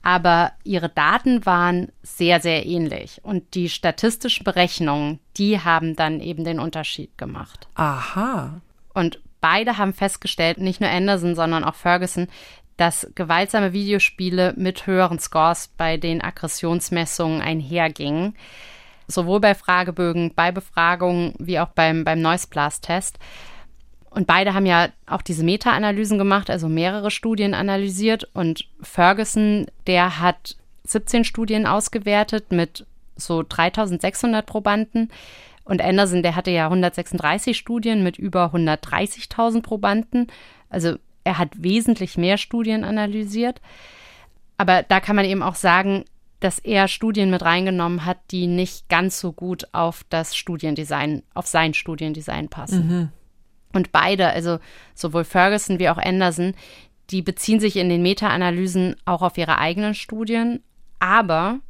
[0.03, 3.21] aber ihre Daten waren sehr, sehr ähnlich.
[3.23, 7.69] Und die statistischen Berechnungen, die haben dann eben den Unterschied gemacht.
[7.75, 8.61] Aha.
[8.95, 12.29] Und beide haben festgestellt, nicht nur Anderson, sondern auch Ferguson,
[12.77, 18.35] dass gewaltsame Videospiele mit höheren Scores bei den Aggressionsmessungen einhergingen.
[19.07, 23.19] Sowohl bei Fragebögen, bei Befragungen wie auch beim, beim Noise Blast Test.
[24.11, 28.29] Und beide haben ja auch diese Meta-Analysen gemacht, also mehrere Studien analysiert.
[28.35, 32.87] Und Ferguson, der hat 17 Studien ausgewertet mit
[33.17, 35.11] so 3600 Probanden.
[35.65, 40.27] Und Anderson, der hatte ja 136 Studien mit über 130.000 Probanden.
[40.69, 43.61] Also er hat wesentlich mehr Studien analysiert.
[44.57, 46.05] Aber da kann man eben auch sagen,
[46.41, 51.47] dass er Studien mit reingenommen hat, die nicht ganz so gut auf das Studiendesign, auf
[51.47, 52.89] sein Studiendesign passen.
[52.89, 53.09] Mhm.
[53.73, 54.59] Und beide, also
[54.95, 56.55] sowohl Ferguson wie auch Anderson,
[57.11, 60.63] die beziehen sich in den Meta-Analysen auch auf ihre eigenen Studien,
[60.99, 61.61] aber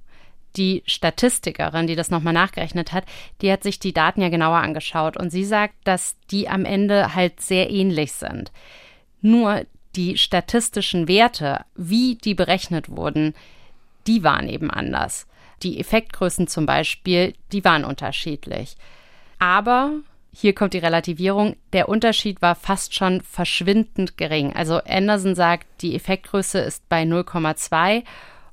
[0.56, 3.04] die Statistikerin, die das nochmal nachgerechnet hat,
[3.40, 7.14] die hat sich die Daten ja genauer angeschaut und sie sagt, dass die am Ende
[7.14, 8.50] halt sehr ähnlich sind.
[9.20, 9.64] Nur
[9.96, 13.34] die statistischen Werte, wie die berechnet wurden,
[14.06, 15.26] die waren eben anders.
[15.62, 18.76] Die Effektgrößen zum Beispiel, die waren unterschiedlich.
[19.38, 19.92] Aber
[20.32, 21.56] hier kommt die Relativierung.
[21.72, 24.52] Der Unterschied war fast schon verschwindend gering.
[24.52, 28.04] Also Anderson sagt, die Effektgröße ist bei 0,2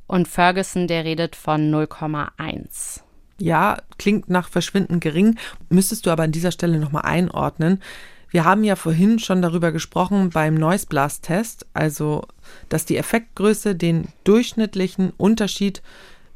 [0.08, 3.02] und Ferguson, der redet von 0,1.
[3.40, 5.38] Ja, klingt nach verschwindend gering.
[5.70, 7.82] Müsstest du aber an dieser Stelle nochmal einordnen.
[8.30, 12.24] Wir haben ja vorhin schon darüber gesprochen beim Noise Blast Test, also
[12.70, 15.82] dass die Effektgröße den durchschnittlichen Unterschied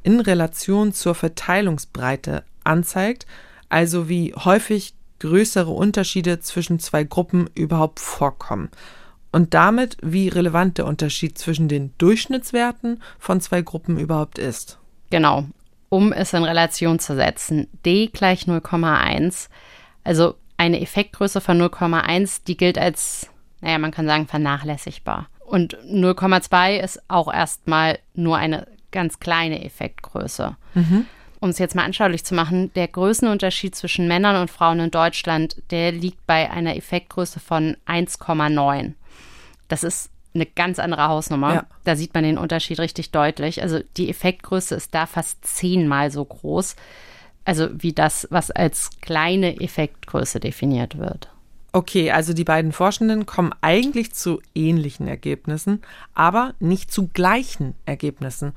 [0.04, 3.26] in Relation zur Verteilungsbreite anzeigt,
[3.68, 8.70] also wie häufig größere Unterschiede zwischen zwei Gruppen überhaupt vorkommen.
[9.32, 14.80] Und damit, wie relevant der Unterschied zwischen den Durchschnittswerten von zwei Gruppen überhaupt ist.
[15.10, 15.46] Genau.
[15.90, 19.48] Um es in Relation zu setzen, d gleich 0,1,
[20.04, 23.30] also eine Effektgröße von 0,1, die gilt als,
[23.62, 25.28] naja, man kann sagen, vernachlässigbar.
[25.46, 30.56] Und 0,2 ist auch erstmal nur eine ganz kleine Effektgröße.
[30.74, 31.06] Mhm.
[31.42, 35.62] Um es jetzt mal anschaulich zu machen, der Größenunterschied zwischen Männern und Frauen in Deutschland,
[35.72, 38.94] der liegt bei einer Effektgröße von 1,9.
[39.68, 41.54] Das ist eine ganz andere Hausnummer.
[41.54, 41.66] Ja.
[41.84, 43.62] Da sieht man den Unterschied richtig deutlich.
[43.62, 46.78] Also die Effektgröße ist da fast zehnmal so groß
[47.46, 51.30] also wie das, was als kleine Effektgröße definiert wird.
[51.74, 55.82] Okay, also die beiden Forschenden kommen eigentlich zu ähnlichen Ergebnissen,
[56.14, 58.54] aber nicht zu gleichen Ergebnissen.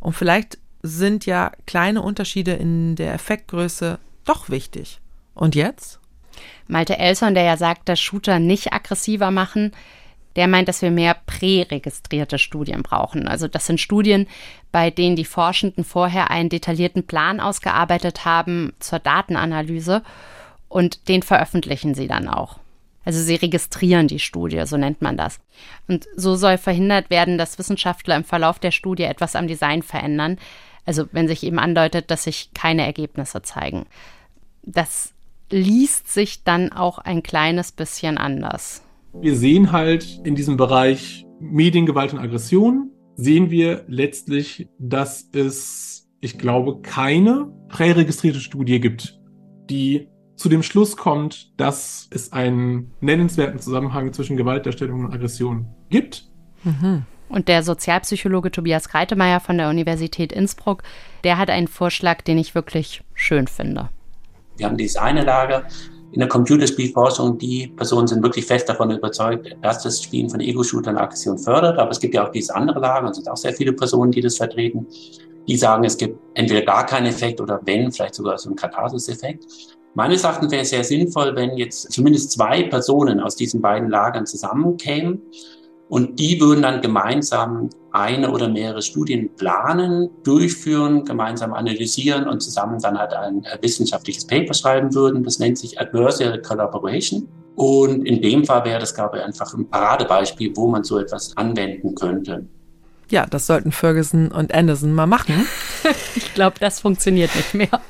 [0.00, 0.58] Und vielleicht
[0.88, 5.00] sind ja kleine Unterschiede in der Effektgröße doch wichtig.
[5.34, 6.00] Und jetzt?
[6.66, 9.72] Malte Elson, der ja sagt, dass Shooter nicht aggressiver machen,
[10.36, 13.26] der meint, dass wir mehr präregistrierte Studien brauchen.
[13.26, 14.28] Also das sind Studien,
[14.70, 20.02] bei denen die Forschenden vorher einen detaillierten Plan ausgearbeitet haben zur Datenanalyse
[20.68, 22.60] und den veröffentlichen sie dann auch.
[23.04, 25.40] Also sie registrieren die Studie, so nennt man das.
[25.88, 30.36] Und so soll verhindert werden, dass Wissenschaftler im Verlauf der Studie etwas am Design verändern.
[30.88, 33.84] Also wenn sich eben andeutet, dass sich keine Ergebnisse zeigen.
[34.62, 35.12] Das
[35.50, 38.82] liest sich dann auch ein kleines bisschen anders.
[39.12, 46.38] Wir sehen halt in diesem Bereich Mediengewalt und Aggression, sehen wir letztlich, dass es, ich
[46.38, 49.20] glaube, keine präregistrierte Studie gibt,
[49.68, 56.30] die zu dem Schluss kommt, dass es einen nennenswerten Zusammenhang zwischen Gewaltdarstellung und Aggression gibt.
[56.64, 57.04] Mhm.
[57.28, 60.82] Und der Sozialpsychologe Tobias Kreitemeyer von der Universität Innsbruck,
[61.24, 63.90] der hat einen Vorschlag, den ich wirklich schön finde.
[64.56, 65.64] Wir haben dieses eine Lager,
[66.12, 70.96] in der Computerspielforschung, die Personen sind wirklich fest davon überzeugt, dass das Spielen von Ego-Shootern
[70.96, 71.78] Aggression fördert.
[71.78, 74.22] Aber es gibt ja auch dieses andere Lager, es sind auch sehr viele Personen, die
[74.22, 74.86] das vertreten,
[75.46, 79.44] die sagen, es gibt entweder gar keinen Effekt oder wenn, vielleicht sogar so einen Katharsis-Effekt.
[79.94, 84.26] Meines Erachtens wäre es sehr sinnvoll, wenn jetzt zumindest zwei Personen aus diesen beiden Lagern
[84.26, 85.22] zusammenkämen
[85.88, 92.78] und die würden dann gemeinsam eine oder mehrere Studien planen, durchführen, gemeinsam analysieren und zusammen
[92.80, 95.24] dann halt ein äh, wissenschaftliches Paper schreiben würden.
[95.24, 97.26] Das nennt sich Adversarial Collaboration.
[97.56, 101.36] Und in dem Fall wäre das, glaube ich, einfach ein Paradebeispiel, wo man so etwas
[101.36, 102.46] anwenden könnte.
[103.10, 105.46] Ja, das sollten Ferguson und Anderson mal machen.
[106.14, 107.80] ich glaube, das funktioniert nicht mehr.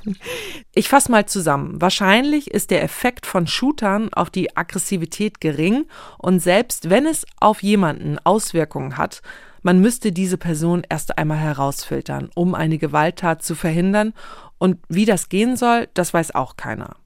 [0.74, 1.80] Ich fasse mal zusammen.
[1.80, 5.86] Wahrscheinlich ist der Effekt von Shootern auf die Aggressivität gering
[6.18, 9.22] und selbst wenn es auf jemanden Auswirkungen hat,
[9.62, 14.14] man müsste diese Person erst einmal herausfiltern, um eine Gewalttat zu verhindern.
[14.58, 16.96] Und wie das gehen soll, das weiß auch keiner.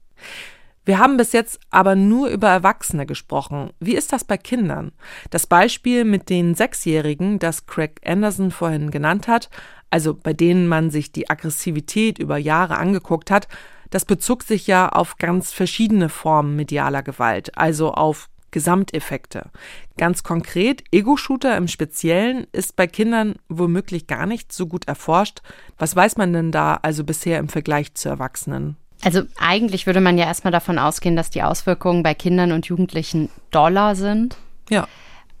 [0.85, 3.71] Wir haben bis jetzt aber nur über Erwachsene gesprochen.
[3.79, 4.91] Wie ist das bei Kindern?
[5.29, 9.49] Das Beispiel mit den Sechsjährigen, das Craig Anderson vorhin genannt hat,
[9.89, 13.47] also bei denen man sich die Aggressivität über Jahre angeguckt hat,
[13.91, 19.51] das bezog sich ja auf ganz verschiedene Formen medialer Gewalt, also auf Gesamteffekte.
[19.97, 25.41] Ganz konkret, Ego-Shooter im Speziellen ist bei Kindern womöglich gar nicht so gut erforscht.
[25.77, 28.77] Was weiß man denn da also bisher im Vergleich zu Erwachsenen?
[29.03, 33.29] Also eigentlich würde man ja erstmal davon ausgehen, dass die Auswirkungen bei Kindern und Jugendlichen
[33.51, 34.37] doller sind.
[34.69, 34.87] Ja.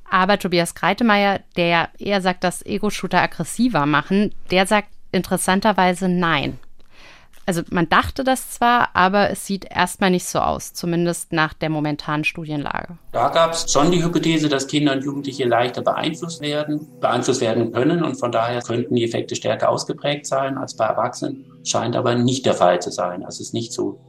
[0.09, 6.59] Aber Tobias Greitemeyer, der eher sagt, dass Ego-Shooter aggressiver machen, der sagt interessanterweise nein.
[7.45, 11.69] Also man dachte das zwar, aber es sieht erstmal nicht so aus, zumindest nach der
[11.69, 12.97] momentanen Studienlage.
[13.11, 17.73] Da gab es schon die Hypothese, dass Kinder und Jugendliche leichter beeinflusst werden, beeinflusst werden
[17.73, 21.45] können und von daher könnten die Effekte stärker ausgeprägt sein als bei Erwachsenen.
[21.65, 23.23] Scheint aber nicht der Fall zu sein.
[23.23, 23.99] Also es ist nicht so,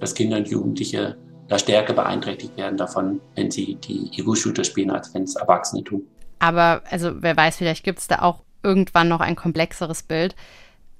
[0.00, 1.16] dass Kinder und Jugendliche
[1.48, 6.02] da stärker beeinträchtigt werden davon, wenn sie die Ego-Shooter spielen, als wenn es Erwachsene tun.
[6.38, 10.34] Aber also wer weiß, vielleicht gibt es da auch irgendwann noch ein komplexeres Bild.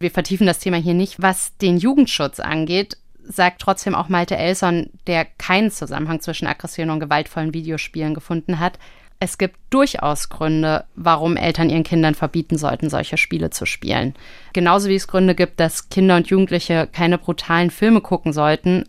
[0.03, 1.22] Wir vertiefen das Thema hier nicht.
[1.22, 6.98] Was den Jugendschutz angeht, sagt trotzdem auch Malte Elson, der keinen Zusammenhang zwischen Aggression und
[6.98, 8.80] gewaltvollen Videospielen gefunden hat.
[9.20, 14.14] Es gibt durchaus Gründe, warum Eltern ihren Kindern verbieten sollten, solche Spiele zu spielen.
[14.53, 18.84] Genauso wie es Gründe gibt, dass Kinder und Jugendliche keine brutalen Filme gucken sollten.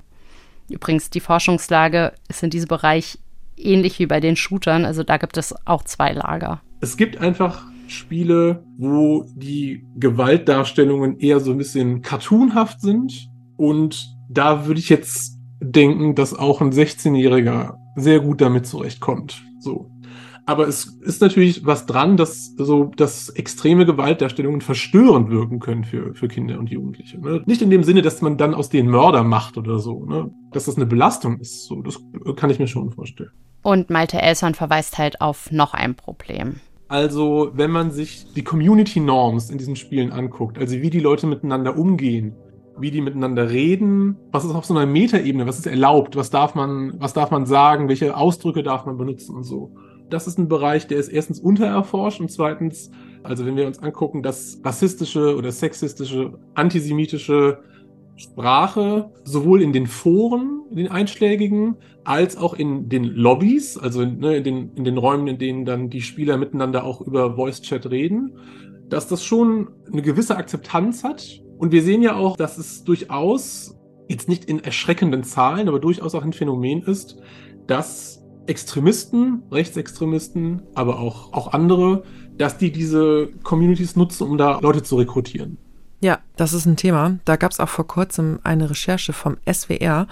[0.67, 3.19] Übrigens, die Forschungslage ist in diesem Bereich
[3.55, 6.61] ähnlich wie bei den Shootern, also da gibt es auch zwei Lager.
[6.81, 13.29] Es gibt einfach Spiele, wo die Gewaltdarstellungen eher so ein bisschen cartoonhaft sind.
[13.57, 19.43] Und da würde ich jetzt denken, dass auch ein 16-Jähriger sehr gut damit zurechtkommt.
[19.59, 19.89] So.
[20.45, 26.13] Aber es ist natürlich was dran, dass so, dass extreme Gewaltdarstellungen verstörend wirken können für,
[26.15, 27.17] für Kinder und Jugendliche.
[27.17, 27.41] Ne?
[27.45, 30.31] Nicht in dem Sinne, dass man dann aus denen Mörder macht oder so, ne?
[30.51, 31.65] Dass das eine Belastung ist.
[31.65, 31.97] So, das
[32.35, 33.31] kann ich mir schon vorstellen.
[33.61, 36.59] Und Malte Elson verweist halt auf noch ein Problem.
[36.93, 41.25] Also, wenn man sich die Community Norms in diesen Spielen anguckt, also wie die Leute
[41.25, 42.35] miteinander umgehen,
[42.77, 46.53] wie die miteinander reden, was ist auf so einer Metaebene, was ist erlaubt, was darf
[46.53, 49.71] man, was darf man sagen, welche Ausdrücke darf man benutzen und so.
[50.11, 52.91] Das ist ein Bereich, der ist erstens untererforscht und zweitens,
[53.23, 57.57] also wenn wir uns angucken, dass rassistische oder sexistische, antisemitische
[58.23, 64.37] Sprache sowohl in den Foren, in den einschlägigen, als auch in den Lobbys, also ne,
[64.37, 68.37] in, den, in den Räumen, in denen dann die Spieler miteinander auch über Voice-Chat reden,
[68.89, 71.41] dass das schon eine gewisse Akzeptanz hat.
[71.57, 73.77] Und wir sehen ja auch, dass es durchaus,
[74.09, 77.17] jetzt nicht in erschreckenden Zahlen, aber durchaus auch ein Phänomen ist,
[77.67, 82.03] dass Extremisten, Rechtsextremisten, aber auch, auch andere,
[82.37, 85.57] dass die diese Communities nutzen, um da Leute zu rekrutieren.
[86.35, 87.17] Das ist ein Thema.
[87.25, 90.07] Da gab es auch vor kurzem eine Recherche vom SWR.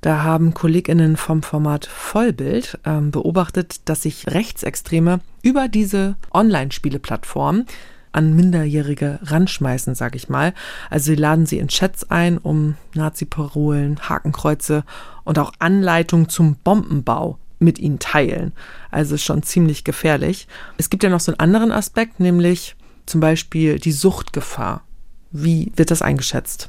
[0.00, 7.66] Da haben KollegInnen vom Format Vollbild ähm, beobachtet, dass sich Rechtsextreme über diese Online-Spieleplattform
[8.12, 10.54] an Minderjährige ranschmeißen, sag ich mal.
[10.88, 14.84] Also sie laden sie in Chats ein, um Nazi-Parolen, Hakenkreuze
[15.24, 18.52] und auch Anleitungen zum Bombenbau mit ihnen teilen.
[18.90, 20.48] Also schon ziemlich gefährlich.
[20.76, 22.74] Es gibt ja noch so einen anderen Aspekt, nämlich
[23.06, 24.82] zum Beispiel die Suchtgefahr.
[25.30, 26.68] Wie wird das eingeschätzt?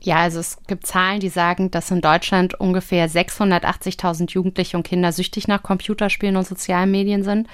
[0.00, 5.10] Ja, also es gibt Zahlen, die sagen, dass in Deutschland ungefähr 680.000 Jugendliche und Kinder
[5.10, 7.48] süchtig nach Computerspielen und sozialen Medien sind.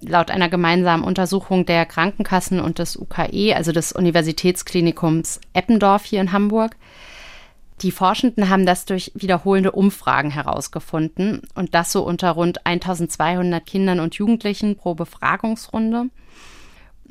[0.00, 6.32] Laut einer gemeinsamen Untersuchung der Krankenkassen und des UKE, also des Universitätsklinikums Eppendorf hier in
[6.32, 6.76] Hamburg.
[7.80, 13.98] Die Forschenden haben das durch wiederholende Umfragen herausgefunden und das so unter rund 1200 Kindern
[13.98, 16.10] und Jugendlichen pro Befragungsrunde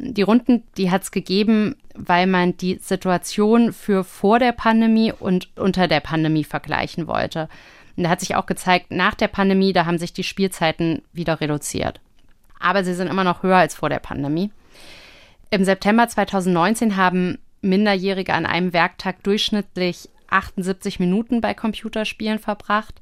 [0.01, 5.49] die Runden, die hat es gegeben, weil man die Situation für vor der Pandemie und
[5.57, 7.47] unter der Pandemie vergleichen wollte.
[7.95, 11.41] Und da hat sich auch gezeigt, nach der Pandemie, da haben sich die Spielzeiten wieder
[11.41, 11.99] reduziert.
[12.59, 14.51] Aber sie sind immer noch höher als vor der Pandemie.
[15.49, 23.01] Im September 2019 haben Minderjährige an einem Werktag durchschnittlich 78 Minuten bei Computerspielen verbracht.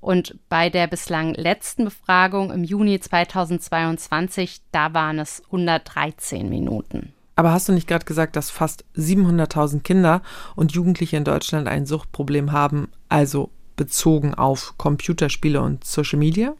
[0.00, 7.12] Und bei der bislang letzten Befragung im Juni 2022, da waren es 113 Minuten.
[7.34, 10.22] Aber hast du nicht gerade gesagt, dass fast 700.000 Kinder
[10.54, 16.54] und Jugendliche in Deutschland ein Suchtproblem haben, also bezogen auf Computerspiele und Social Media?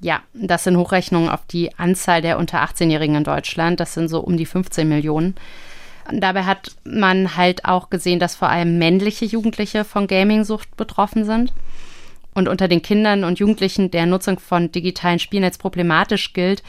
[0.00, 3.78] Ja, das sind Hochrechnungen auf die Anzahl der unter 18-Jährigen in Deutschland.
[3.78, 5.34] Das sind so um die 15 Millionen.
[6.10, 11.52] Dabei hat man halt auch gesehen, dass vor allem männliche Jugendliche von Gaming-Sucht betroffen sind.
[12.34, 16.62] Und unter den Kindern und Jugendlichen, der Nutzung von digitalen Spielen als problematisch gilt,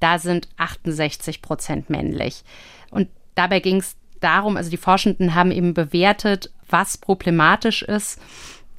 [0.00, 2.42] da sind 68 Prozent männlich.
[2.90, 8.20] Und dabei ging es darum, also die Forschenden haben eben bewertet, was problematisch ist,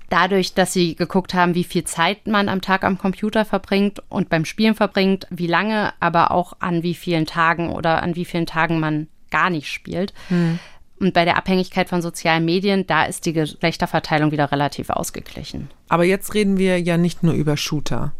[0.09, 4.29] dadurch, dass sie geguckt haben, wie viel Zeit man am Tag am Computer verbringt und
[4.29, 8.45] beim Spielen verbringt, wie lange, aber auch an wie vielen Tagen oder an wie vielen
[8.45, 10.13] Tagen man gar nicht spielt.
[10.29, 10.59] Hm.
[10.99, 15.69] Und bei der Abhängigkeit von sozialen Medien, da ist die Geschlechterverteilung wieder relativ ausgeglichen.
[15.89, 18.13] Aber jetzt reden wir ja nicht nur über Shooter.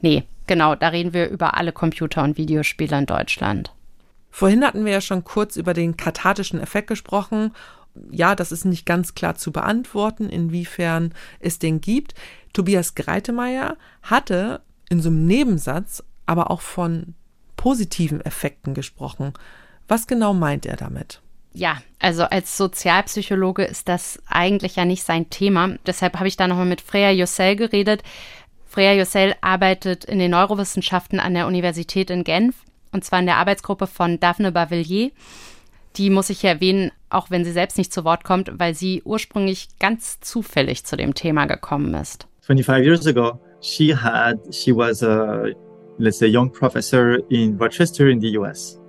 [0.00, 3.72] Nee, genau, da reden wir über alle Computer- und Videospiele in Deutschland.
[4.30, 7.52] Vorhin hatten wir ja schon kurz über den kathartischen Effekt gesprochen.
[8.10, 12.14] Ja, das ist nicht ganz klar zu beantworten, inwiefern es den gibt.
[12.52, 17.14] Tobias Greitemeyer hatte in so einem Nebensatz aber auch von
[17.56, 19.34] positiven Effekten gesprochen.
[19.88, 21.20] Was genau meint er damit?
[21.54, 25.76] Ja, also als Sozialpsychologe ist das eigentlich ja nicht sein Thema.
[25.86, 28.02] Deshalb habe ich da nochmal mit Freya Jossel geredet.
[28.66, 32.56] Freya Jossel arbeitet in den Neurowissenschaften an der Universität in Genf
[32.92, 35.10] und zwar in der Arbeitsgruppe von Daphne Bavillier.
[35.96, 39.68] Die muss ich erwähnen, auch wenn sie selbst nicht zu Wort kommt, weil sie ursprünglich
[39.78, 42.26] ganz zufällig zu dem Thema gekommen ist.
[42.40, 45.44] 25 years ago, she had she was a
[45.98, 48.80] let's say young professor in Rochester in the US.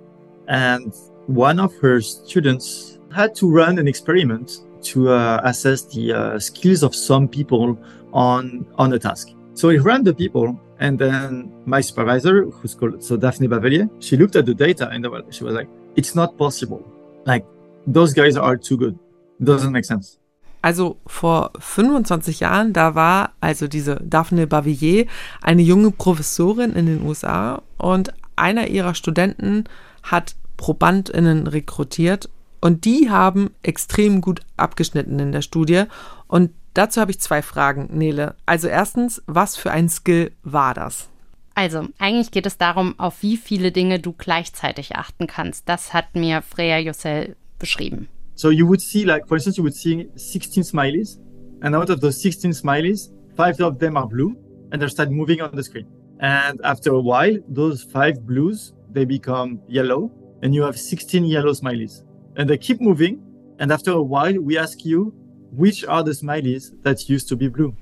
[0.48, 0.92] And
[1.28, 6.84] one of her students had to run an experiment to uh, assess the uh, skills
[6.84, 7.78] of some people
[8.14, 9.30] on on a task.
[9.54, 14.18] So he ran the people And then my supervisor, who's called so Daphne Bavelier, she
[14.18, 16.84] looked at the data and she was like, "It's not possible.
[17.26, 17.46] Like
[17.88, 19.00] those guys are too good.
[19.42, 20.20] Doesn't make sense."
[20.62, 25.06] Also vor 25 Jahren, da war also diese Daphne Bavillier
[25.42, 29.66] eine junge Professorin in den USA und einer ihrer Studenten
[30.04, 32.30] hat ProbandInnen rekrutiert
[32.62, 35.84] und die haben extrem gut abgeschnitten in der Studie
[36.28, 38.36] und Dazu habe ich zwei Fragen, Nele.
[38.46, 41.08] Also erstens, was für ein Skill war das?
[41.56, 45.70] Also, eigentlich geht es darum, auf wie viele Dinge du gleichzeitig achten kannst.
[45.70, 48.10] Das hat mir Freya Jossel beschrieben.
[48.36, 51.18] So you would see, like, for instance, you would see 16 smileys,
[51.62, 54.36] and out of those 16 smileys, five of them are blue,
[54.72, 55.88] and they start moving on the screen.
[56.20, 61.54] And after a while, those five blues, they become yellow, and you have 16 yellow
[61.54, 62.04] smileys.
[62.38, 63.22] And they keep moving,
[63.60, 65.14] and after a while, we ask you,
[65.58, 67.76] Which are the smileys that used to be blue?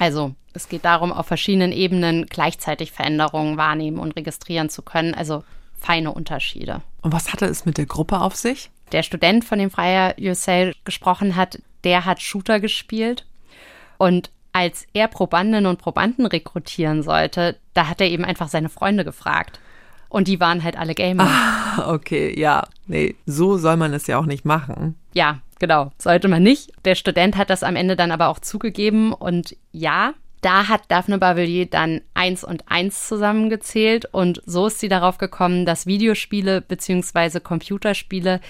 [0.00, 5.44] Also, es geht darum, auf verschiedenen Ebenen gleichzeitig Veränderungen wahrnehmen und registrieren zu können, also
[5.78, 6.82] feine Unterschiede.
[7.02, 8.70] Und was hatte es mit der Gruppe auf sich?
[8.90, 13.24] Der Student, von dem Freier Yusel gesprochen hat, der hat Shooter gespielt.
[13.98, 19.04] Und als er Probandinnen und Probanden rekrutieren sollte, da hat er eben einfach seine Freunde
[19.04, 19.60] gefragt.
[20.08, 21.24] Und die waren halt alle Gamer.
[21.26, 22.66] Ah, okay, ja.
[22.86, 24.94] Nee, so soll man es ja auch nicht machen.
[25.12, 26.72] Ja, genau, sollte man nicht.
[26.84, 31.18] Der Student hat das am Ende dann aber auch zugegeben und ja, da hat Daphne
[31.18, 37.40] Bavillier dann eins und eins zusammengezählt und so ist sie darauf gekommen, dass Videospiele bzw.
[37.40, 38.40] Computerspiele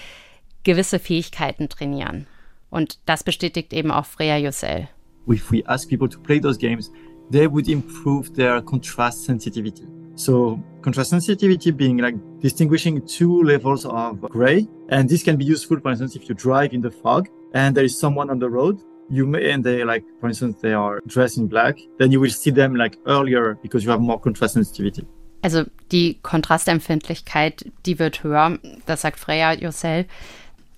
[0.63, 2.27] gewisse Fähigkeiten trainieren.
[2.69, 4.87] Und das bestätigt eben auch Freya Yussel.
[5.27, 6.91] If we ask people to play those games,
[7.31, 9.87] they would improve their contrast sensitivity.
[10.19, 14.67] So contrast sensitivity being like distinguishing two levels of gray.
[14.89, 17.85] And this can be useful, for instance, if you drive in the fog and there
[17.85, 21.37] is someone on the road, you may, and they like, for instance, they are dressed
[21.37, 25.07] in black, then you will see them like earlier because you have more contrast sensitivity.
[25.41, 25.63] Also
[25.93, 30.05] die Kontrastempfindlichkeit, die wird höher, das sagt Freya Yourself.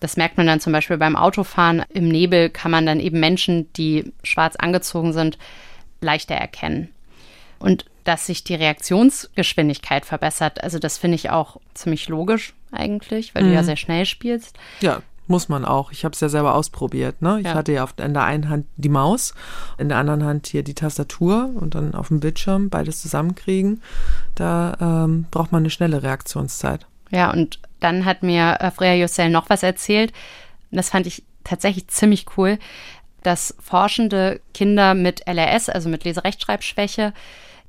[0.02, 1.84] Das merkt man dann zum Beispiel beim Autofahren.
[1.90, 5.40] Im Nebel kann man dann eben Menschen, die schwarz angezogen sind,
[6.00, 6.90] leichter erkennen.
[7.58, 10.64] Und dass sich die Reaktionsgeschwindigkeit verbessert.
[10.64, 13.48] Also das finde ich auch ziemlich logisch eigentlich, weil mhm.
[13.48, 13.66] du ja mhm.
[13.66, 14.58] sehr schnell spielst.
[14.82, 15.92] Ja, muss man auch.
[15.92, 17.22] Ich habe es ja selber ausprobiert.
[17.22, 17.40] Ne?
[17.40, 17.54] Ich ja.
[17.54, 19.34] hatte ja auf, in der einen Hand die Maus,
[19.78, 23.82] in der anderen Hand hier die Tastatur und dann auf dem Bildschirm beides zusammenkriegen.
[24.36, 26.86] Da ähm, braucht man eine schnelle Reaktionszeit.
[27.12, 30.14] Ja, und dann hat mir äh, Freya Jossel noch was erzählt.
[30.72, 32.58] Das fand ich tatsächlich ziemlich cool,
[33.24, 37.14] dass forschende Kinder mit LRS, also mit Leserechtschreibschwäche,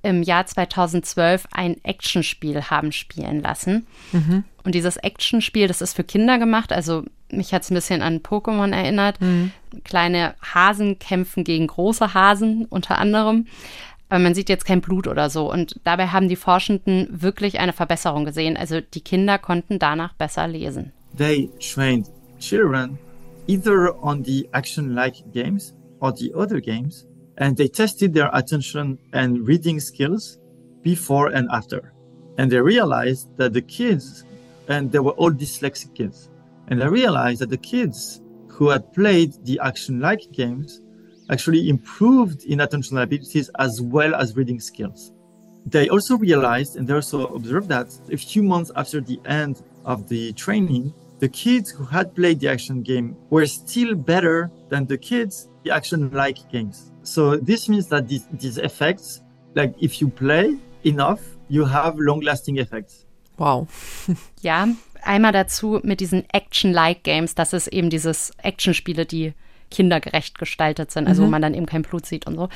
[0.03, 3.86] im Jahr 2012 ein Actionspiel haben spielen lassen.
[4.12, 4.44] Mhm.
[4.64, 6.72] Und dieses Actionspiel, das ist für Kinder gemacht.
[6.72, 9.20] Also mich hat es ein bisschen an Pokémon erinnert.
[9.20, 9.53] Mhm.
[9.84, 13.46] Kleine Hasen kämpfen gegen große Hasen unter anderem.
[14.09, 15.50] Aber man sieht jetzt kein Blut oder so.
[15.50, 18.57] Und dabei haben die Forschenden wirklich eine Verbesserung gesehen.
[18.57, 20.92] Also die Kinder konnten danach besser lesen.
[21.16, 22.98] They trained children
[23.46, 27.07] either on the action-like games or the other games
[27.38, 30.38] and they tested their attention and reading skills
[30.82, 31.92] before and after.
[32.38, 34.24] And they realized that the kids,
[34.68, 36.28] and they were all dyslexic kids,
[36.68, 40.80] And they realized that the kids who had played the action like games
[41.28, 45.12] actually improved in attentional abilities as well as reading skills.
[45.66, 50.08] They also realized and they also observed that a few months after the end of
[50.08, 54.98] the training, the kids who had played the action game were still better than the
[54.98, 56.91] kids the action like games.
[57.03, 59.22] So this means that these, these effects,
[59.55, 63.07] like if you play enough, you have long lasting effects.
[63.38, 63.66] Wow.
[64.40, 64.68] ja,
[65.03, 69.34] einmal dazu mit diesen Action-like Games, das ist eben dieses Actionspiele, die
[69.70, 71.26] kindergerecht gestaltet sind, also mhm.
[71.26, 72.48] wo man dann eben kein Blut sieht und so.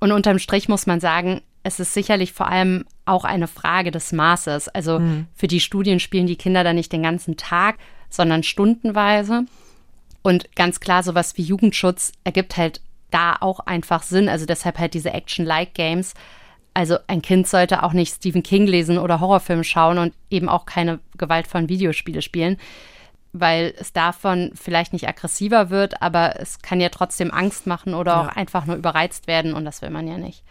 [0.00, 4.12] Und unterm Strich muss man sagen, es ist sicherlich vor allem auch eine Frage des
[4.12, 4.68] Maßes.
[4.68, 5.26] Also mhm.
[5.34, 7.76] für die Studien spielen die Kinder da nicht den ganzen Tag,
[8.08, 9.44] sondern stundenweise.
[10.22, 14.28] Und ganz klar, sowas wie Jugendschutz ergibt halt da auch einfach Sinn.
[14.28, 16.14] Also deshalb halt diese Action-like-Games.
[16.74, 20.66] Also ein Kind sollte auch nicht Stephen King lesen oder Horrorfilme schauen und eben auch
[20.66, 22.56] keine gewaltvollen Videospiele spielen,
[23.32, 28.12] weil es davon vielleicht nicht aggressiver wird, aber es kann ja trotzdem Angst machen oder
[28.12, 28.20] ja.
[28.22, 30.44] auch einfach nur überreizt werden und das will man ja nicht.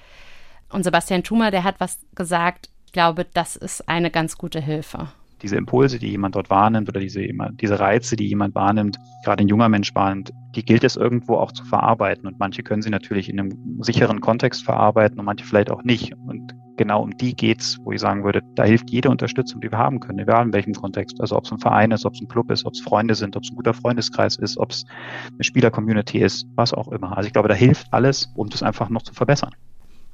[0.69, 5.07] Und Sebastian Thumer, der hat was gesagt, ich glaube, das ist eine ganz gute Hilfe
[5.41, 7.27] diese Impulse, die jemand dort wahrnimmt oder diese,
[7.61, 11.51] diese Reize, die jemand wahrnimmt, gerade ein junger Mensch wahrnimmt, die gilt es irgendwo auch
[11.51, 12.27] zu verarbeiten.
[12.27, 16.13] Und manche können sie natürlich in einem sicheren Kontext verarbeiten und manche vielleicht auch nicht.
[16.15, 19.77] Und genau um die geht's, wo ich sagen würde, da hilft jede Unterstützung, die wir
[19.77, 21.19] haben können, egal in welchem Kontext.
[21.19, 23.35] Also ob es ein Verein ist, ob es ein Club ist, ob es Freunde sind,
[23.35, 24.85] ob es ein guter Freundeskreis ist, ob es
[25.31, 27.17] eine Spielercommunity ist, was auch immer.
[27.17, 29.51] Also ich glaube, da hilft alles, um das einfach noch zu verbessern.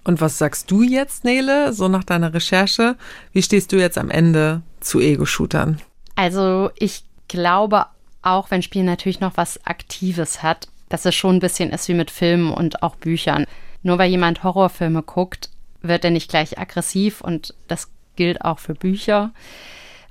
[0.04, 2.96] Und was sagst du jetzt, Nele, so nach deiner Recherche?
[3.32, 5.82] Wie stehst du jetzt am Ende zu Ego-Shootern?
[6.16, 7.86] Also ich glaube,
[8.22, 11.94] auch wenn Spiel natürlich noch was Aktives hat, dass es schon ein bisschen ist wie
[11.94, 13.46] mit Filmen und auch Büchern.
[13.82, 15.50] Nur weil jemand Horrorfilme guckt,
[15.82, 19.32] wird er nicht gleich aggressiv und das gilt auch für Bücher.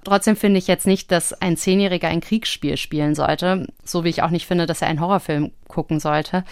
[0.05, 4.23] Trotzdem finde ich jetzt nicht, dass ein Zehnjähriger ein Kriegsspiel spielen sollte, so wie ich
[4.23, 6.45] auch nicht finde, dass er einen Horrorfilm gucken sollte.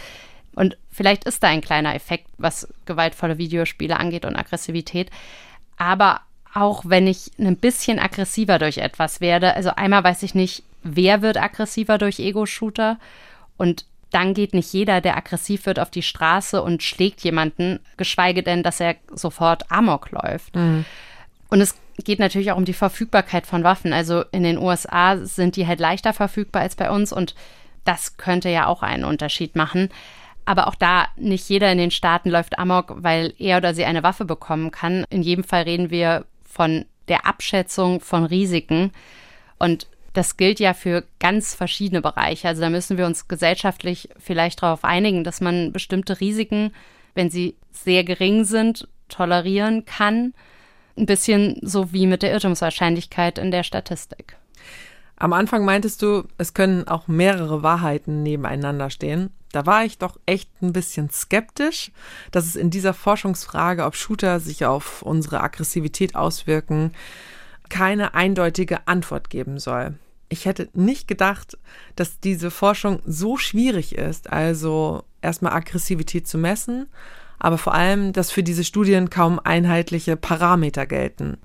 [0.55, 5.11] Und vielleicht ist da ein kleiner Effekt, was gewaltvolle Videospiele angeht und Aggressivität.
[5.77, 6.21] Aber
[6.53, 11.23] auch wenn ich ein bisschen aggressiver durch etwas werde, also einmal weiß ich nicht, wer
[11.23, 12.99] wird aggressiver durch Ego-Shooter
[13.57, 18.43] und dann geht nicht jeder, der aggressiv wird, auf die Straße und schlägt jemanden, geschweige
[18.43, 20.57] denn, dass er sofort Amok läuft.
[20.57, 20.85] Mhm.
[21.49, 23.93] Und es geht natürlich auch um die Verfügbarkeit von Waffen.
[23.93, 27.35] Also in den USA sind die halt leichter verfügbar als bei uns und
[27.85, 29.91] das könnte ja auch einen Unterschied machen.
[30.51, 34.03] Aber auch da, nicht jeder in den Staaten läuft Amok, weil er oder sie eine
[34.03, 35.05] Waffe bekommen kann.
[35.09, 38.91] In jedem Fall reden wir von der Abschätzung von Risiken.
[39.61, 42.49] Und das gilt ja für ganz verschiedene Bereiche.
[42.49, 46.73] Also da müssen wir uns gesellschaftlich vielleicht darauf einigen, dass man bestimmte Risiken,
[47.15, 50.35] wenn sie sehr gering sind, tolerieren kann.
[50.97, 54.37] Ein bisschen so wie mit der Irrtumswahrscheinlichkeit in der Statistik.
[55.15, 59.31] Am Anfang meintest du, es können auch mehrere Wahrheiten nebeneinander stehen.
[59.53, 61.91] Da war ich doch echt ein bisschen skeptisch,
[62.31, 66.93] dass es in dieser Forschungsfrage, ob Shooter sich auf unsere Aggressivität auswirken,
[67.69, 69.95] keine eindeutige Antwort geben soll.
[70.29, 71.59] Ich hätte nicht gedacht,
[71.97, 76.87] dass diese Forschung so schwierig ist, also erstmal Aggressivität zu messen,
[77.41, 81.39] aber vor allem, dass für diese Studien kaum einheitliche Parameter gelten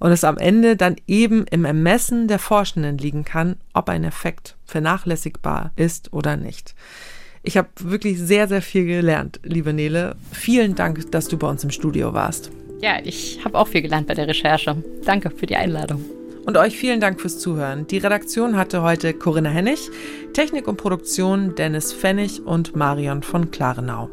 [0.00, 4.56] und es am Ende dann eben im Ermessen der Forschenden liegen kann, ob ein Effekt
[4.66, 6.74] vernachlässigbar ist oder nicht.
[7.46, 10.16] Ich habe wirklich sehr, sehr viel gelernt, liebe Nele.
[10.32, 12.50] Vielen Dank, dass du bei uns im Studio warst.
[12.82, 14.76] Ja, ich habe auch viel gelernt bei der Recherche.
[15.04, 16.04] Danke für die Einladung.
[16.44, 17.86] Und euch vielen Dank fürs Zuhören.
[17.86, 19.90] Die Redaktion hatte heute Corinna Hennig,
[20.32, 24.10] Technik und Produktion Dennis Pfennig und Marion von Klarenau.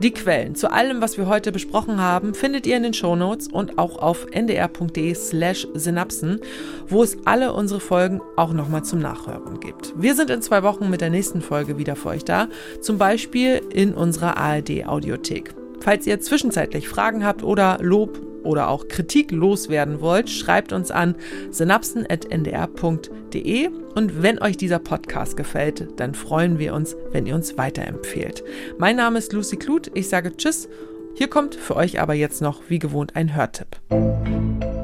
[0.00, 3.78] Die Quellen zu allem, was wir heute besprochen haben, findet ihr in den Shownotes und
[3.78, 6.40] auch auf ndr.de slash synapsen,
[6.88, 9.94] wo es alle unsere Folgen auch nochmal zum Nachhören gibt.
[9.96, 12.48] Wir sind in zwei Wochen mit der nächsten Folge wieder für euch da,
[12.80, 15.54] zum Beispiel in unserer ARD-Audiothek.
[15.80, 21.14] Falls ihr zwischenzeitlich Fragen habt oder Lob oder auch Kritik loswerden wollt, schreibt uns an
[21.50, 28.42] synapsen.ndr.de und wenn euch dieser Podcast gefällt, dann freuen wir uns, wenn ihr uns weiterempfehlt.
[28.78, 30.68] Mein Name ist Lucy Kluth, ich sage Tschüss.
[31.14, 33.76] Hier kommt für euch aber jetzt noch wie gewohnt ein Hörtipp.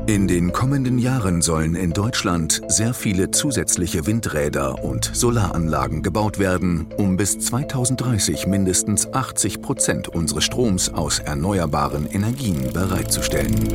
[0.09, 6.89] In den kommenden Jahren sollen in Deutschland sehr viele zusätzliche Windräder und Solaranlagen gebaut werden,
[6.97, 13.69] um bis 2030 mindestens 80 Prozent unseres Stroms aus erneuerbaren Energien bereitzustellen.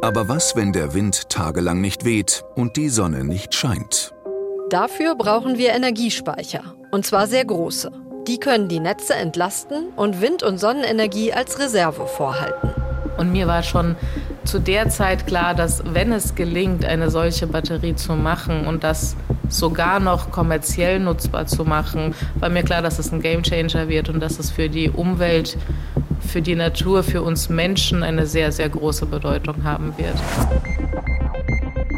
[0.00, 4.14] Aber was, wenn der Wind tagelang nicht weht und die Sonne nicht scheint?
[4.70, 6.62] Dafür brauchen wir Energiespeicher,
[6.92, 7.90] und zwar sehr große.
[8.28, 12.77] Die können die Netze entlasten und Wind- und Sonnenenergie als Reserve vorhalten.
[13.18, 13.96] Und mir war schon
[14.44, 19.16] zu der Zeit klar, dass wenn es gelingt, eine solche Batterie zu machen und das
[19.48, 24.20] sogar noch kommerziell nutzbar zu machen, war mir klar, dass es ein Gamechanger wird und
[24.20, 25.58] dass es für die Umwelt,
[26.20, 30.14] für die Natur, für uns Menschen eine sehr, sehr große Bedeutung haben wird.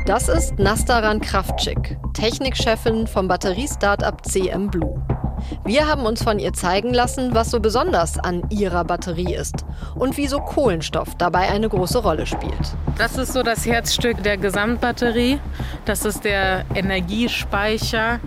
[0.06, 5.00] Das ist Nastaran Kraftschik, Technikchefin vom Batteriestartup CM Blue.
[5.64, 9.64] Wir haben uns von ihr zeigen lassen, was so besonders an ihrer Batterie ist
[9.94, 12.76] und wieso Kohlenstoff dabei eine große Rolle spielt.
[12.98, 15.38] Das ist so das Herzstück der Gesamtbatterie.
[15.84, 18.20] Das ist der Energiespeicher,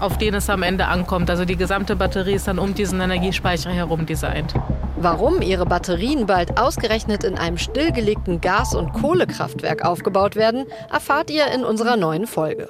[0.00, 1.30] auf den es am Ende ankommt.
[1.30, 4.54] Also die gesamte Batterie ist dann um diesen Energiespeicher herum designt.
[5.00, 11.46] Warum ihre Batterien bald ausgerechnet in einem stillgelegten Gas- und Kohlekraftwerk aufgebaut werden, erfahrt ihr
[11.54, 12.68] in unserer neuen Folge.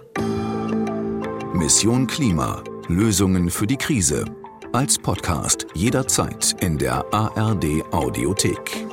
[1.54, 2.62] Mission Klima.
[2.88, 4.24] Lösungen für die Krise.
[4.72, 8.87] Als Podcast jederzeit in der ARD Audiothek.